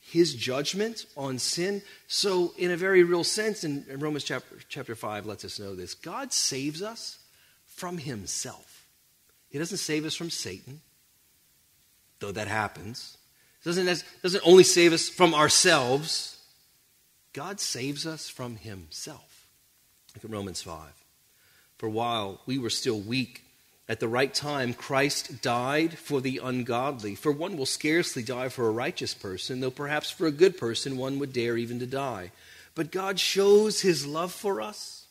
His 0.00 0.34
judgment 0.34 1.06
on 1.16 1.38
sin. 1.38 1.82
So, 2.06 2.52
in 2.56 2.70
a 2.70 2.76
very 2.76 3.02
real 3.02 3.24
sense, 3.24 3.64
in 3.64 3.84
Romans 3.98 4.24
chapter, 4.24 4.56
chapter 4.68 4.94
5 4.94 5.26
lets 5.26 5.44
us 5.44 5.58
know 5.58 5.74
this 5.74 5.94
God 5.94 6.32
saves 6.32 6.82
us 6.82 7.18
from 7.66 7.98
himself. 7.98 8.86
He 9.50 9.58
doesn't 9.58 9.78
save 9.78 10.04
us 10.04 10.14
from 10.14 10.30
Satan, 10.30 10.80
though 12.20 12.32
that 12.32 12.48
happens. 12.48 13.16
He 13.64 13.70
doesn't, 13.70 14.04
doesn't 14.22 14.46
only 14.46 14.64
save 14.64 14.92
us 14.92 15.08
from 15.08 15.34
ourselves, 15.34 16.38
God 17.32 17.60
saves 17.60 18.06
us 18.06 18.28
from 18.28 18.56
himself. 18.56 19.46
Look 20.14 20.24
at 20.24 20.30
Romans 20.30 20.62
5. 20.62 20.98
For 21.78 21.88
while 21.88 22.40
we 22.44 22.58
were 22.58 22.70
still 22.70 23.00
weak, 23.00 23.44
at 23.88 24.00
the 24.00 24.08
right 24.08 24.34
time, 24.34 24.74
Christ 24.74 25.40
died 25.40 25.96
for 25.98 26.20
the 26.20 26.40
ungodly. 26.42 27.14
For 27.14 27.32
one 27.32 27.56
will 27.56 27.66
scarcely 27.66 28.22
die 28.22 28.50
for 28.50 28.66
a 28.66 28.72
righteous 28.72 29.14
person, 29.14 29.60
though 29.60 29.70
perhaps 29.70 30.10
for 30.10 30.26
a 30.26 30.32
good 30.32 30.58
person 30.58 30.98
one 30.98 31.18
would 31.18 31.32
dare 31.32 31.56
even 31.56 31.78
to 31.78 31.86
die. 31.86 32.30
But 32.74 32.92
God 32.92 33.18
shows 33.18 33.80
his 33.80 34.06
love 34.06 34.32
for 34.32 34.60
us 34.60 35.06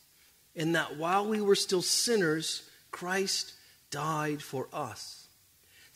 in 0.54 0.72
that 0.72 0.96
while 0.96 1.26
we 1.26 1.40
were 1.40 1.56
still 1.56 1.82
sinners, 1.82 2.62
Christ 2.92 3.54
died 3.90 4.42
for 4.42 4.68
us. 4.72 5.17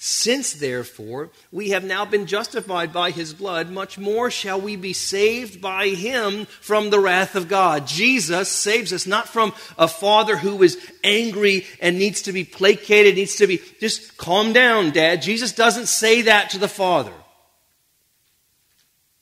Since, 0.04 0.54
therefore, 0.54 1.30
we 1.52 1.70
have 1.70 1.84
now 1.84 2.04
been 2.04 2.26
justified 2.26 2.92
by 2.92 3.12
his 3.12 3.32
blood, 3.32 3.70
much 3.70 3.98
more 3.98 4.32
shall 4.32 4.60
we 4.60 4.74
be 4.74 4.92
saved 4.92 5.60
by 5.60 5.90
him 5.90 6.46
from 6.46 6.90
the 6.90 6.98
wrath 6.98 7.36
of 7.36 7.46
God. 7.46 7.86
Jesus 7.86 8.48
saves 8.48 8.92
us 8.92 9.06
not 9.06 9.28
from 9.28 9.52
a 9.78 9.86
father 9.86 10.36
who 10.36 10.60
is 10.64 10.76
angry 11.04 11.66
and 11.80 12.00
needs 12.00 12.22
to 12.22 12.32
be 12.32 12.42
placated, 12.42 13.14
needs 13.14 13.36
to 13.36 13.46
be, 13.46 13.60
just 13.78 14.16
calm 14.16 14.52
down, 14.52 14.90
Dad. 14.90 15.22
Jesus 15.22 15.52
doesn't 15.52 15.86
say 15.86 16.22
that 16.22 16.50
to 16.50 16.58
the 16.58 16.66
father. 16.66 17.12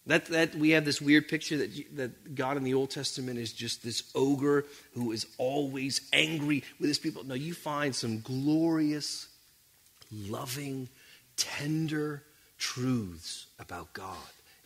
That, 0.07 0.25
that 0.29 0.55
we 0.55 0.71
have 0.71 0.87
this 0.87 1.03
weird 1.03 1.29
picture 1.29 1.59
that, 1.59 1.97
that 1.97 2.35
God 2.35 2.57
in 2.57 2.65
the 2.65 2.73
Old 2.73 2.89
Testament 2.89 3.39
is 3.39 3.53
just 3.53 3.85
this 3.85 4.11
ogre 4.15 4.65
who 4.95 5.13
is 5.13 5.27
always 5.37 6.01
angry 6.15 6.65
with 6.79 6.89
his 6.89 6.99
people. 6.99 7.23
No, 7.23 7.35
you 7.35 7.53
find 7.53 7.95
some 7.95 8.23
glorious 8.23 9.27
loving, 10.13 10.89
tender 11.37 12.23
truths 12.59 13.47
about 13.59 13.93
God 13.93 14.17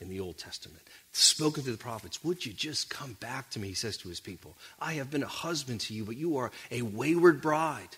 in 0.01 0.09
the 0.09 0.21
Old 0.21 0.39
Testament. 0.39 0.83
Spoken 1.13 1.65
to 1.65 1.71
the 1.71 1.79
prophets, 1.79 2.23
would 2.25 2.45
you 2.45 2.53
just 2.53 2.91
come 2.91 3.17
back 3.21 3.51
to 3.51 3.61
me, 3.61 3.69
he 3.69 3.75
says 3.75 3.97
to 3.99 4.09
his 4.09 4.21
people. 4.21 4.57
I 4.81 4.95
have 4.95 5.11
been 5.11 5.23
a 5.23 5.29
husband 5.29 5.81
to 5.83 5.95
you, 5.95 6.05
but 6.05 6.17
you 6.17 6.37
are 6.37 6.51
a 6.71 6.83
wayward 6.83 7.41
bride. 7.41 7.97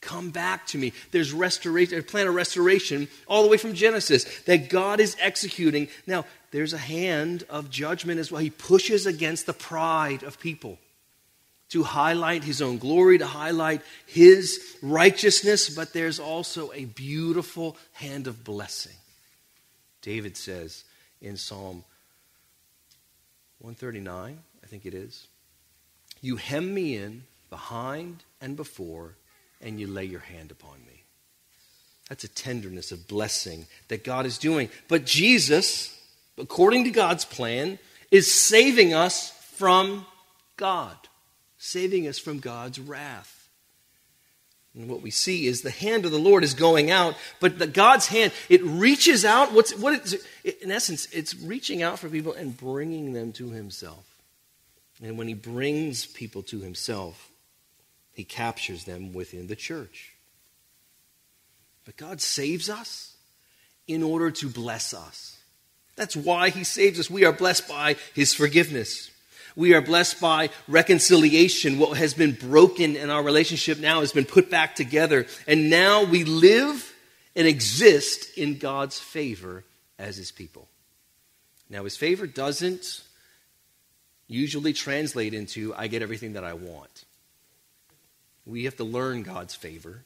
Come 0.00 0.30
back 0.30 0.66
to 0.68 0.78
me. 0.78 0.92
There's 1.12 1.32
restoration, 1.32 1.98
a 1.98 2.02
plan 2.02 2.26
of 2.26 2.34
restoration 2.34 3.08
all 3.26 3.42
the 3.42 3.48
way 3.48 3.56
from 3.56 3.72
Genesis 3.72 4.24
that 4.42 4.68
God 4.68 5.00
is 5.00 5.16
executing. 5.18 5.88
Now, 6.06 6.26
there's 6.50 6.74
a 6.74 6.78
hand 6.78 7.44
of 7.48 7.70
judgment 7.70 8.20
as 8.20 8.30
well. 8.30 8.42
He 8.42 8.50
pushes 8.50 9.06
against 9.06 9.46
the 9.46 9.54
pride 9.54 10.22
of 10.22 10.38
people 10.38 10.78
to 11.70 11.82
highlight 11.82 12.44
his 12.44 12.62
own 12.62 12.78
glory, 12.78 13.18
to 13.18 13.26
highlight 13.26 13.82
his 14.06 14.76
righteousness, 14.82 15.68
but 15.68 15.92
there's 15.92 16.20
also 16.20 16.70
a 16.72 16.84
beautiful 16.84 17.76
hand 17.92 18.26
of 18.26 18.44
blessing. 18.44 18.96
David 20.02 20.36
says 20.36 20.84
in 21.20 21.36
Psalm 21.36 21.84
139, 23.60 24.38
I 24.62 24.66
think 24.66 24.84
it 24.84 24.94
is, 24.94 25.26
You 26.20 26.36
hem 26.36 26.72
me 26.74 26.96
in 26.96 27.24
behind 27.48 28.24
and 28.40 28.56
before, 28.56 29.16
and 29.60 29.80
you 29.80 29.86
lay 29.86 30.04
your 30.04 30.20
hand 30.20 30.50
upon 30.50 30.78
me. 30.86 31.02
That's 32.08 32.24
a 32.24 32.28
tenderness 32.28 32.92
of 32.92 33.08
blessing 33.08 33.66
that 33.88 34.04
God 34.04 34.26
is 34.26 34.36
doing. 34.36 34.68
But 34.88 35.06
Jesus, 35.06 35.98
according 36.36 36.84
to 36.84 36.90
God's 36.90 37.24
plan, 37.24 37.78
is 38.10 38.30
saving 38.30 38.92
us 38.92 39.30
from 39.56 40.04
God 40.56 40.96
saving 41.64 42.06
us 42.06 42.18
from 42.18 42.40
God's 42.40 42.78
wrath. 42.78 43.48
And 44.74 44.88
what 44.88 45.02
we 45.02 45.10
see 45.10 45.46
is 45.46 45.62
the 45.62 45.70
hand 45.70 46.04
of 46.04 46.10
the 46.10 46.18
Lord 46.18 46.44
is 46.44 46.52
going 46.52 46.90
out, 46.90 47.14
but 47.40 47.58
the 47.58 47.66
God's 47.66 48.06
hand, 48.06 48.32
it 48.48 48.62
reaches 48.62 49.24
out. 49.24 49.52
What's, 49.52 49.74
what 49.74 49.94
it, 50.44 50.62
in 50.62 50.70
essence, 50.70 51.08
it's 51.12 51.34
reaching 51.34 51.82
out 51.82 51.98
for 51.98 52.08
people 52.08 52.32
and 52.32 52.56
bringing 52.56 53.12
them 53.12 53.32
to 53.34 53.50
Himself. 53.50 54.04
And 55.02 55.16
when 55.16 55.28
He 55.28 55.34
brings 55.34 56.06
people 56.06 56.42
to 56.44 56.60
Himself, 56.60 57.30
He 58.12 58.24
captures 58.24 58.84
them 58.84 59.12
within 59.12 59.46
the 59.46 59.56
church. 59.56 60.12
But 61.84 61.96
God 61.96 62.20
saves 62.20 62.68
us 62.68 63.16
in 63.86 64.02
order 64.02 64.30
to 64.32 64.48
bless 64.48 64.92
us. 64.92 65.38
That's 65.96 66.16
why 66.16 66.50
He 66.50 66.64
saves 66.64 66.98
us. 66.98 67.08
We 67.08 67.24
are 67.24 67.32
blessed 67.32 67.68
by 67.68 67.96
His 68.12 68.34
forgiveness. 68.34 69.10
We 69.56 69.74
are 69.74 69.80
blessed 69.80 70.20
by 70.20 70.50
reconciliation. 70.66 71.78
What 71.78 71.96
has 71.96 72.14
been 72.14 72.32
broken 72.32 72.96
in 72.96 73.10
our 73.10 73.22
relationship 73.22 73.78
now 73.78 74.00
has 74.00 74.12
been 74.12 74.24
put 74.24 74.50
back 74.50 74.74
together. 74.74 75.26
And 75.46 75.70
now 75.70 76.04
we 76.04 76.24
live 76.24 76.92
and 77.36 77.46
exist 77.46 78.36
in 78.36 78.58
God's 78.58 78.98
favor 78.98 79.64
as 79.98 80.16
his 80.16 80.32
people. 80.32 80.68
Now, 81.70 81.84
his 81.84 81.96
favor 81.96 82.26
doesn't 82.26 83.02
usually 84.26 84.72
translate 84.72 85.34
into, 85.34 85.74
I 85.76 85.86
get 85.86 86.02
everything 86.02 86.34
that 86.34 86.44
I 86.44 86.54
want. 86.54 87.04
We 88.46 88.64
have 88.64 88.76
to 88.76 88.84
learn 88.84 89.22
God's 89.22 89.54
favor, 89.54 90.04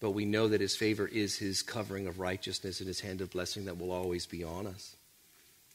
but 0.00 0.10
we 0.10 0.24
know 0.24 0.48
that 0.48 0.60
his 0.60 0.76
favor 0.76 1.06
is 1.06 1.38
his 1.38 1.62
covering 1.62 2.06
of 2.06 2.20
righteousness 2.20 2.80
and 2.80 2.88
his 2.88 3.00
hand 3.00 3.20
of 3.20 3.30
blessing 3.30 3.64
that 3.64 3.78
will 3.78 3.92
always 3.92 4.26
be 4.26 4.44
on 4.44 4.66
us. 4.66 4.96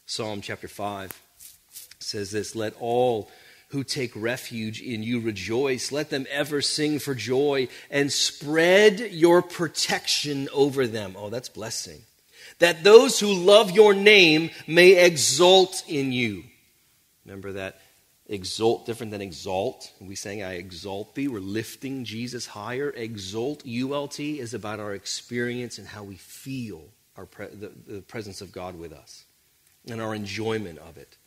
Psalm 0.06 0.42
chapter 0.42 0.68
5 0.68 1.20
says 2.04 2.32
this 2.32 2.56
Let 2.56 2.74
all 2.80 3.30
who 3.70 3.84
take 3.84 4.12
refuge 4.16 4.82
in 4.82 5.02
you 5.02 5.20
rejoice. 5.20 5.92
Let 5.92 6.12
them 6.12 6.28
ever 6.30 6.62
sing 6.62 7.00
for 7.00 7.16
joy 7.16 7.68
and 7.90 8.12
spread 8.12 9.00
your 9.00 9.42
protection 9.42 10.48
over 10.54 10.86
them. 10.86 11.16
Oh, 11.18 11.30
that's 11.30 11.50
blessing. 11.50 12.02
That 12.60 12.84
those 12.84 13.20
who 13.20 13.34
love 13.34 13.72
your 13.72 13.96
name 13.96 14.52
may 14.68 15.04
exult 15.04 15.84
in 15.88 16.12
you. 16.12 16.44
Remember 17.26 17.54
that 17.54 17.80
exult 18.28 18.86
different 18.86 19.12
than 19.12 19.22
exalt. 19.22 19.92
We 20.00 20.16
saying, 20.16 20.44
I 20.44 20.54
exalt 20.54 21.16
thee. 21.16 21.28
We're 21.28 21.40
lifting 21.40 22.06
Jesus 22.06 22.46
higher. 22.46 22.92
Exalt, 22.92 23.64
ULT, 23.68 24.20
is 24.20 24.54
about 24.54 24.80
our 24.80 24.94
experience 24.94 25.78
and 25.78 25.88
how 25.88 26.04
we 26.04 26.16
feel 26.16 26.84
our 27.18 27.26
pre- 27.26 27.48
the, 27.48 27.72
the 27.88 28.02
presence 28.02 28.42
of 28.42 28.52
God 28.52 28.78
with 28.78 28.94
us 28.94 29.26
and 29.90 30.02
our 30.02 30.16
enjoyment 30.16 30.80
of 30.80 30.98
it. 30.98 31.18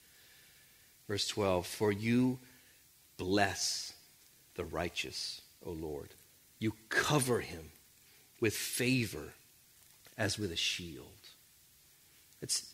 Verse 1.08 1.26
12 1.28 1.66
For 1.66 1.92
you 1.92 2.38
bless 3.16 3.92
the 4.54 4.64
righteous, 4.64 5.40
O 5.64 5.70
Lord. 5.70 6.08
You 6.58 6.72
cover 6.88 7.40
him 7.40 7.70
with 8.40 8.54
favor 8.54 9.34
as 10.16 10.38
with 10.38 10.52
a 10.52 10.56
shield. 10.56 11.06
It's 12.40 12.70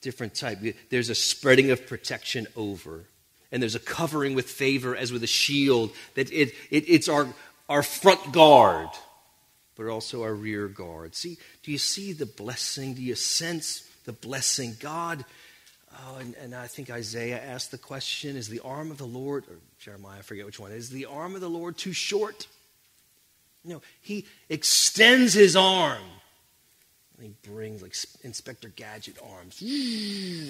different 0.00 0.34
type. 0.34 0.58
There's 0.90 1.08
a 1.08 1.14
spreading 1.14 1.70
of 1.70 1.86
protection 1.86 2.46
over, 2.56 3.04
and 3.50 3.62
there's 3.62 3.74
a 3.74 3.80
covering 3.80 4.34
with 4.34 4.48
favor 4.48 4.94
as 4.94 5.12
with 5.12 5.22
a 5.22 5.28
shield. 5.28 5.92
That 6.14 6.30
it, 6.32 6.54
it, 6.70 6.84
it's 6.88 7.08
our, 7.08 7.26
our 7.68 7.82
front 7.82 8.32
guard, 8.32 8.88
but 9.76 9.86
also 9.86 10.22
our 10.22 10.34
rear 10.34 10.68
guard. 10.68 11.14
See, 11.14 11.38
do 11.62 11.72
you 11.72 11.78
see 11.78 12.12
the 12.12 12.26
blessing? 12.26 12.94
Do 12.94 13.02
you 13.02 13.14
sense 13.14 13.88
the 14.04 14.12
blessing? 14.12 14.76
God, 14.78 15.24
oh, 15.94 16.16
and, 16.18 16.34
and 16.36 16.54
I 16.54 16.66
think 16.66 16.90
Isaiah 16.90 17.40
asked 17.40 17.70
the 17.70 17.78
question 17.78 18.36
is 18.36 18.48
the 18.48 18.60
arm 18.60 18.90
of 18.90 18.98
the 18.98 19.06
Lord, 19.06 19.44
or 19.48 19.56
Jeremiah, 19.78 20.18
I 20.18 20.22
forget 20.22 20.46
which 20.46 20.60
one, 20.60 20.72
is 20.72 20.90
the 20.90 21.06
arm 21.06 21.34
of 21.34 21.40
the 21.40 21.50
Lord 21.50 21.76
too 21.76 21.92
short? 21.92 22.46
No, 23.64 23.80
he 24.00 24.26
extends 24.48 25.34
his 25.34 25.56
arm. 25.56 26.02
And 27.16 27.26
he 27.26 27.50
brings 27.50 27.80
like 27.80 27.94
Inspector 28.22 28.68
Gadget 28.70 29.18
arms 29.22 29.62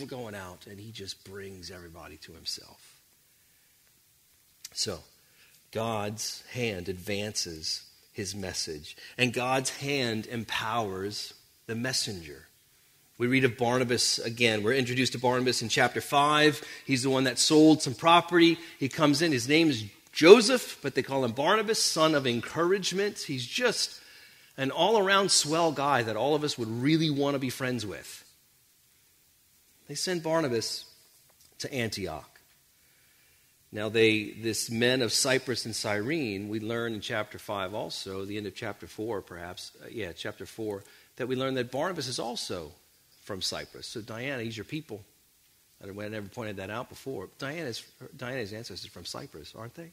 going 0.08 0.34
out, 0.34 0.66
and 0.66 0.80
he 0.80 0.90
just 0.90 1.22
brings 1.24 1.70
everybody 1.70 2.16
to 2.18 2.32
himself. 2.32 3.00
So, 4.72 5.00
God's 5.70 6.42
hand 6.52 6.88
advances 6.88 7.84
his 8.12 8.34
message, 8.34 8.96
and 9.18 9.32
God's 9.32 9.70
hand 9.70 10.26
empowers 10.26 11.34
the 11.66 11.74
messenger. 11.74 12.48
We 13.16 13.28
read 13.28 13.44
of 13.44 13.56
Barnabas 13.56 14.18
again. 14.18 14.64
We're 14.64 14.72
introduced 14.72 15.12
to 15.12 15.18
Barnabas 15.18 15.62
in 15.62 15.68
chapter 15.68 16.00
5. 16.00 16.62
He's 16.84 17.04
the 17.04 17.10
one 17.10 17.24
that 17.24 17.38
sold 17.38 17.80
some 17.80 17.94
property. 17.94 18.58
He 18.80 18.88
comes 18.88 19.22
in. 19.22 19.30
His 19.30 19.48
name 19.48 19.70
is 19.70 19.84
Joseph, 20.10 20.78
but 20.82 20.96
they 20.96 21.02
call 21.02 21.24
him 21.24 21.32
Barnabas, 21.32 21.80
son 21.80 22.16
of 22.16 22.26
encouragement. 22.26 23.20
He's 23.20 23.46
just 23.46 24.00
an 24.56 24.72
all 24.72 24.98
around 24.98 25.30
swell 25.30 25.70
guy 25.70 26.02
that 26.02 26.16
all 26.16 26.34
of 26.34 26.42
us 26.42 26.58
would 26.58 26.68
really 26.68 27.10
want 27.10 27.34
to 27.34 27.38
be 27.38 27.50
friends 27.50 27.86
with. 27.86 28.24
They 29.86 29.94
send 29.94 30.24
Barnabas 30.24 30.84
to 31.58 31.72
Antioch. 31.72 32.28
Now, 33.70 33.88
they, 33.88 34.30
this 34.30 34.70
men 34.70 35.02
of 35.02 35.12
Cyprus 35.12 35.66
and 35.66 35.74
Cyrene, 35.74 36.48
we 36.48 36.60
learn 36.60 36.94
in 36.94 37.00
chapter 37.00 37.38
5 37.38 37.74
also, 37.74 38.24
the 38.24 38.36
end 38.36 38.46
of 38.46 38.54
chapter 38.54 38.86
4 38.86 39.20
perhaps, 39.22 39.72
uh, 39.82 39.88
yeah, 39.90 40.12
chapter 40.12 40.46
4, 40.46 40.82
that 41.16 41.26
we 41.26 41.36
learn 41.36 41.54
that 41.54 41.72
Barnabas 41.72 42.06
is 42.06 42.20
also 42.20 42.72
from 43.24 43.42
Cyprus. 43.42 43.86
So, 43.86 44.00
Diana, 44.00 44.42
he's 44.42 44.56
your 44.56 44.64
people. 44.64 45.02
I 45.82 45.86
never 46.08 46.28
pointed 46.28 46.56
that 46.56 46.70
out 46.70 46.88
before. 46.88 47.28
Diana's, 47.38 47.84
Diana's 48.16 48.52
ancestors 48.52 48.90
from 48.90 49.04
Cyprus, 49.04 49.52
aren't 49.56 49.74
they? 49.74 49.90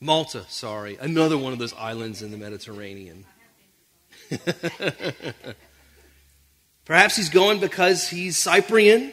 Malta, 0.00 0.44
sorry. 0.48 0.96
Another 1.00 1.38
one 1.38 1.52
of 1.52 1.60
those 1.60 1.74
islands 1.74 2.22
in 2.22 2.32
the 2.32 2.36
Mediterranean. 2.36 3.24
Perhaps 6.84 7.16
he's 7.16 7.28
going 7.28 7.60
because 7.60 8.08
he's 8.08 8.36
Cyprian, 8.36 9.12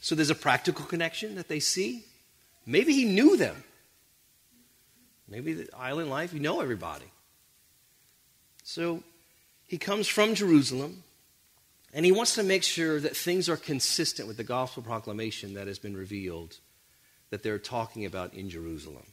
so 0.00 0.14
there's 0.14 0.30
a 0.30 0.34
practical 0.34 0.86
connection 0.86 1.34
that 1.34 1.48
they 1.48 1.60
see. 1.60 2.04
Maybe 2.64 2.94
he 2.94 3.04
knew 3.04 3.36
them. 3.36 3.62
Maybe 5.28 5.52
the 5.52 5.68
island 5.76 6.08
life, 6.08 6.32
you 6.32 6.40
know 6.40 6.60
everybody. 6.60 7.04
So 8.64 9.02
he 9.66 9.76
comes 9.76 10.08
from 10.08 10.34
Jerusalem, 10.34 11.04
and 11.92 12.06
he 12.06 12.12
wants 12.12 12.34
to 12.36 12.42
make 12.42 12.62
sure 12.62 13.00
that 13.00 13.16
things 13.16 13.48
are 13.48 13.56
consistent 13.56 14.26
with 14.26 14.36
the 14.36 14.44
gospel 14.44 14.82
proclamation 14.82 15.54
that 15.54 15.66
has 15.66 15.78
been 15.78 15.96
revealed 15.96 16.58
that 17.30 17.42
they're 17.42 17.58
talking 17.58 18.04
about 18.04 18.34
in 18.34 18.48
Jerusalem. 18.48 19.06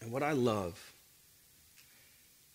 And 0.00 0.12
what 0.12 0.22
I 0.22 0.32
love 0.32 0.92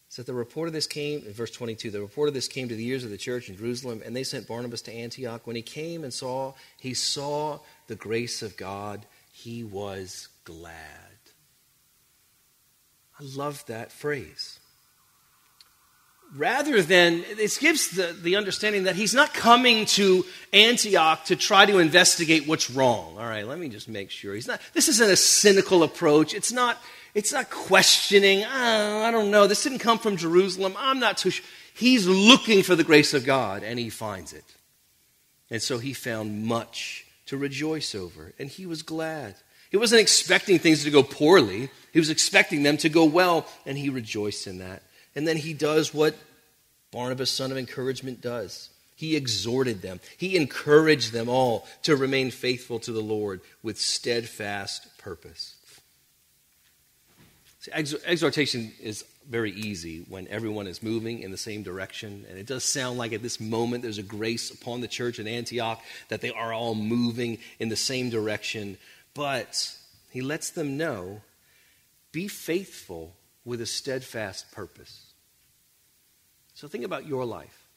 is 0.10 0.18
that 0.18 0.26
the 0.26 0.34
report 0.34 0.68
of 0.68 0.74
this 0.74 0.88
came, 0.88 1.26
in 1.26 1.34
verse 1.34 1.52
22, 1.52 1.92
the 1.92 2.02
report 2.02 2.28
of 2.28 2.34
this 2.34 2.48
came 2.48 2.70
to 2.70 2.76
the 2.76 2.86
ears 2.88 3.04
of 3.04 3.10
the 3.10 3.18
church 3.18 3.50
in 3.50 3.58
Jerusalem, 3.58 4.02
and 4.06 4.16
they 4.16 4.24
sent 4.24 4.48
Barnabas 4.48 4.82
to 4.84 4.94
Antioch. 4.94 5.46
When 5.46 5.56
he 5.56 5.62
came 5.62 6.04
and 6.04 6.14
saw, 6.14 6.54
he 6.80 6.94
saw 6.94 7.60
the 7.88 7.96
grace 7.96 8.42
of 8.42 8.56
God, 8.56 9.06
he 9.32 9.64
was 9.64 10.28
glad. 10.44 10.74
I 13.20 13.24
love 13.24 13.66
that 13.68 13.92
phrase 13.92 14.60
rather 16.36 16.82
than, 16.82 17.24
this 17.38 17.58
gives 17.58 17.92
the, 17.92 18.16
the 18.22 18.36
understanding 18.36 18.84
that 18.84 18.96
he's 18.96 19.14
not 19.14 19.34
coming 19.34 19.86
to 19.86 20.26
Antioch 20.52 21.26
to 21.26 21.36
try 21.36 21.66
to 21.66 21.80
investigate 21.80 22.48
what's 22.48 22.70
wrong. 22.70 23.18
All 23.18 23.26
right, 23.26 23.48
let 23.48 23.60
me 23.60 23.70
just 23.70 23.88
make 23.88 24.10
sure. 24.10 24.34
He's 24.34 24.48
not, 24.48 24.60
this 24.74 24.88
isn't 24.88 25.12
a 25.12 25.16
cynical 25.16 25.84
approach. 25.84 26.34
It's 26.34 26.52
not, 26.52 26.82
it's 27.14 27.32
not 27.32 27.50
questioning, 27.50 28.44
oh, 28.44 29.04
I 29.04 29.12
don't 29.12 29.32
know, 29.32 29.48
this 29.48 29.64
didn't 29.64 29.80
come 29.80 30.00
from 30.00 30.18
Jerusalem. 30.18 30.76
I'm 30.78 31.00
not 31.00 31.18
too 31.18 31.30
sure. 31.30 31.46
He's 31.76 32.08
looking 32.08 32.64
for 32.64 32.76
the 32.76 32.84
grace 32.84 33.14
of 33.14 33.26
God, 33.26 33.64
and 33.64 33.80
he 33.80 33.90
finds 33.90 34.34
it. 34.34 34.46
And 35.50 35.62
so 35.62 35.78
he 35.78 35.94
found 35.94 36.46
much 36.46 37.06
to 37.28 37.38
rejoice 37.38 37.96
over, 37.96 38.34
and 38.38 38.50
he 38.50 38.66
was 38.66 38.84
glad. 38.84 39.36
He 39.72 39.78
wasn't 39.78 40.02
expecting 40.02 40.60
things 40.60 40.84
to 40.84 40.92
go 40.92 41.02
poorly, 41.02 41.70
he 41.92 42.00
was 42.00 42.10
expecting 42.10 42.64
them 42.64 42.78
to 42.78 42.90
go 42.90 43.06
well, 43.06 43.48
and 43.66 43.78
he 43.78 43.90
rejoiced 43.90 44.46
in 44.46 44.60
that. 44.60 44.84
And 45.16 45.28
then 45.28 45.38
he 45.38 45.54
does 45.54 45.94
what 45.94 46.16
Barnabas, 46.92 47.32
son 47.32 47.52
of 47.52 47.58
encouragement, 47.58 48.22
does. 48.22 48.70
He 48.96 49.16
exhorted 49.16 49.82
them. 49.82 50.00
He 50.18 50.36
encouraged 50.36 51.12
them 51.12 51.28
all 51.28 51.68
to 51.84 51.96
remain 51.96 52.32
faithful 52.32 52.80
to 52.80 52.92
the 52.92 53.02
Lord 53.02 53.42
with 53.62 53.80
steadfast 53.80 54.98
purpose. 54.98 55.56
See, 57.60 57.72
exhortation 57.72 58.74
is 58.82 59.06
very 59.30 59.52
easy 59.52 60.06
when 60.10 60.28
everyone 60.28 60.68
is 60.68 60.84
moving 60.84 61.22
in 61.22 61.32
the 61.32 61.38
same 61.38 61.64
direction. 61.64 62.26
And 62.30 62.38
it 62.38 62.46
does 62.46 62.64
sound 62.64 62.98
like 62.98 63.14
at 63.14 63.24
this 63.24 63.40
moment 63.40 63.84
there's 63.84 63.98
a 63.98 64.04
grace 64.04 64.52
upon 64.52 64.82
the 64.82 64.88
church 64.88 65.18
in 65.18 65.28
Antioch 65.28 65.82
that 66.10 66.22
they 66.22 66.32
are 66.32 66.54
all 66.54 66.76
moving 66.76 67.40
in 67.60 67.70
the 67.70 67.76
same 67.76 68.10
direction. 68.10 68.78
But 69.14 69.76
he 70.12 70.22
lets 70.22 70.50
them 70.50 70.78
know 70.78 71.22
be 72.12 72.28
faithful 72.28 73.16
with 73.46 73.62
a 73.62 73.66
steadfast 73.66 74.52
purpose. 74.52 75.03
So 76.64 76.70
think 76.70 76.86
about 76.86 77.06
your 77.06 77.26
life. 77.26 77.68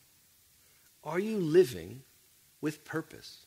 Are 1.03 1.19
you 1.19 1.39
living 1.39 2.03
with 2.61 2.85
purpose? 2.85 3.39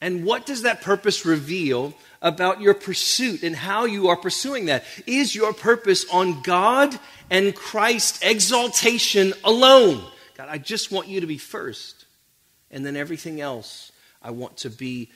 And 0.00 0.24
what 0.24 0.46
does 0.46 0.62
that 0.62 0.80
purpose 0.80 1.26
reveal 1.26 1.92
about 2.22 2.60
your 2.60 2.72
pursuit 2.72 3.42
and 3.42 3.56
how 3.56 3.84
you 3.84 4.06
are 4.10 4.16
pursuing 4.16 4.66
that? 4.66 4.84
Is 5.08 5.34
your 5.34 5.52
purpose 5.52 6.06
on 6.12 6.40
God 6.42 6.96
and 7.28 7.52
Christ 7.52 8.24
exaltation 8.24 9.32
alone? 9.42 10.04
God, 10.36 10.46
I 10.48 10.58
just 10.58 10.92
want 10.92 11.08
you 11.08 11.20
to 11.20 11.26
be 11.26 11.36
first. 11.36 12.04
And 12.70 12.86
then 12.86 12.94
everything 12.94 13.40
else, 13.40 13.90
I 14.22 14.30
want 14.30 14.58
to 14.58 14.70
be 14.70 15.10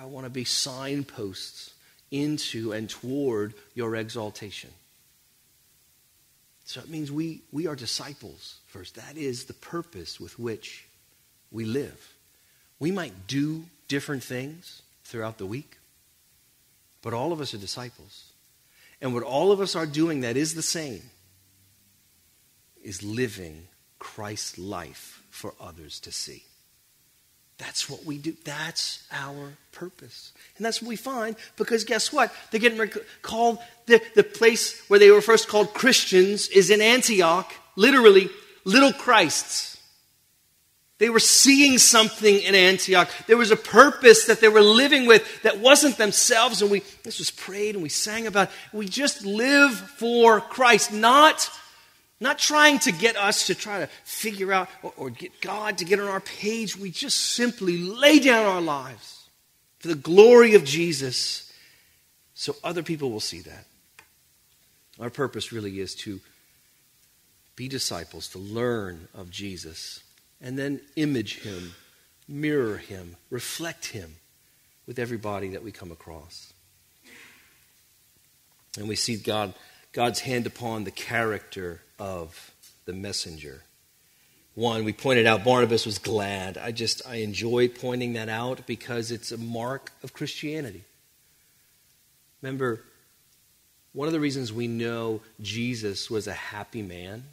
I 0.00 0.04
want 0.04 0.24
to 0.24 0.30
be 0.30 0.44
signposts 0.44 1.74
into 2.12 2.70
and 2.70 2.88
toward 2.88 3.54
your 3.74 3.96
exaltation. 3.96 4.70
So 6.70 6.80
it 6.80 6.88
means 6.88 7.10
we, 7.10 7.42
we 7.50 7.66
are 7.66 7.74
disciples 7.74 8.60
first. 8.68 8.94
That 8.94 9.16
is 9.16 9.46
the 9.46 9.54
purpose 9.54 10.20
with 10.20 10.38
which 10.38 10.86
we 11.50 11.64
live. 11.64 12.14
We 12.78 12.92
might 12.92 13.26
do 13.26 13.64
different 13.88 14.22
things 14.22 14.82
throughout 15.02 15.38
the 15.38 15.46
week, 15.46 15.78
but 17.02 17.12
all 17.12 17.32
of 17.32 17.40
us 17.40 17.54
are 17.54 17.58
disciples. 17.58 18.30
And 19.00 19.12
what 19.12 19.24
all 19.24 19.50
of 19.50 19.60
us 19.60 19.74
are 19.74 19.84
doing 19.84 20.20
that 20.20 20.36
is 20.36 20.54
the 20.54 20.62
same 20.62 21.02
is 22.84 23.02
living 23.02 23.66
Christ's 23.98 24.56
life 24.56 25.24
for 25.28 25.54
others 25.60 25.98
to 25.98 26.12
see. 26.12 26.44
That's 27.60 27.90
what 27.90 28.06
we 28.06 28.16
do. 28.16 28.34
That's 28.44 29.06
our 29.12 29.52
purpose. 29.72 30.32
And 30.56 30.64
that's 30.64 30.80
what 30.80 30.88
we 30.88 30.96
find 30.96 31.36
because 31.56 31.84
guess 31.84 32.10
what? 32.10 32.32
They're 32.50 32.60
getting 32.60 32.90
called, 33.20 33.58
the, 33.84 34.00
the 34.14 34.24
place 34.24 34.82
where 34.88 34.98
they 34.98 35.10
were 35.10 35.20
first 35.20 35.46
called 35.46 35.74
Christians 35.74 36.48
is 36.48 36.70
in 36.70 36.80
Antioch, 36.80 37.52
literally, 37.76 38.30
little 38.64 38.94
Christs. 38.94 39.76
They 40.96 41.10
were 41.10 41.20
seeing 41.20 41.76
something 41.76 42.40
in 42.40 42.54
Antioch. 42.54 43.10
There 43.26 43.36
was 43.36 43.50
a 43.50 43.56
purpose 43.56 44.24
that 44.24 44.40
they 44.40 44.48
were 44.48 44.62
living 44.62 45.06
with 45.06 45.42
that 45.42 45.58
wasn't 45.58 45.98
themselves. 45.98 46.62
And 46.62 46.70
we, 46.70 46.82
this 47.04 47.18
was 47.18 47.30
prayed 47.30 47.74
and 47.74 47.82
we 47.82 47.90
sang 47.90 48.26
about. 48.26 48.50
We 48.72 48.88
just 48.88 49.24
live 49.24 49.72
for 49.72 50.40
Christ, 50.40 50.92
not 50.92 51.50
not 52.20 52.38
trying 52.38 52.78
to 52.80 52.92
get 52.92 53.16
us 53.16 53.46
to 53.46 53.54
try 53.54 53.80
to 53.80 53.88
figure 54.04 54.52
out 54.52 54.68
or, 54.82 54.92
or, 54.96 55.10
get 55.10 55.40
God 55.40 55.78
to 55.78 55.86
get 55.86 55.98
on 55.98 56.06
our 56.06 56.20
page. 56.20 56.76
We 56.76 56.90
just 56.90 57.18
simply 57.18 57.78
lay 57.78 58.18
down 58.18 58.44
our 58.44 58.60
lives 58.60 59.28
for 59.78 59.88
the 59.88 59.94
glory 59.94 60.54
of 60.54 60.64
Jesus, 60.64 61.50
so 62.34 62.54
other 62.62 62.82
people 62.82 63.10
will 63.10 63.20
see 63.20 63.40
that. 63.40 63.64
Our 65.00 65.10
purpose 65.10 65.50
really 65.50 65.80
is 65.80 65.94
to 65.96 66.20
be 67.56 67.68
disciples, 67.68 68.28
to 68.28 68.38
learn 68.38 69.08
of 69.14 69.30
Jesus, 69.30 70.02
and 70.40 70.58
then 70.58 70.80
image 70.96 71.40
him, 71.40 71.74
mirror 72.28 72.76
him, 72.76 73.16
reflect 73.30 73.86
him 73.86 74.16
with 74.86 74.98
everybody 74.98 75.48
that 75.48 75.62
we 75.62 75.72
come 75.72 75.92
across. 75.92 76.52
And 78.78 78.88
we 78.88 78.96
see 78.96 79.16
God, 79.16 79.54
God's 79.92 80.20
hand 80.20 80.46
upon 80.46 80.84
the 80.84 80.90
character 80.90 81.80
of 81.98 82.52
the 82.84 82.92
messenger. 82.92 83.62
One, 84.54 84.84
we 84.84 84.92
pointed 84.92 85.26
out 85.26 85.44
Barnabas 85.44 85.86
was 85.86 85.98
glad. 85.98 86.58
I 86.58 86.72
just, 86.72 87.06
I 87.06 87.16
enjoy 87.16 87.68
pointing 87.68 88.12
that 88.14 88.28
out 88.28 88.66
because 88.66 89.10
it's 89.10 89.32
a 89.32 89.38
mark 89.38 89.92
of 90.02 90.12
Christianity. 90.12 90.84
Remember, 92.42 92.82
one 93.92 94.06
of 94.06 94.12
the 94.12 94.20
reasons 94.20 94.52
we 94.52 94.68
know 94.68 95.20
Jesus 95.40 96.10
was 96.10 96.26
a 96.26 96.32
happy 96.32 96.82
man 96.82 97.24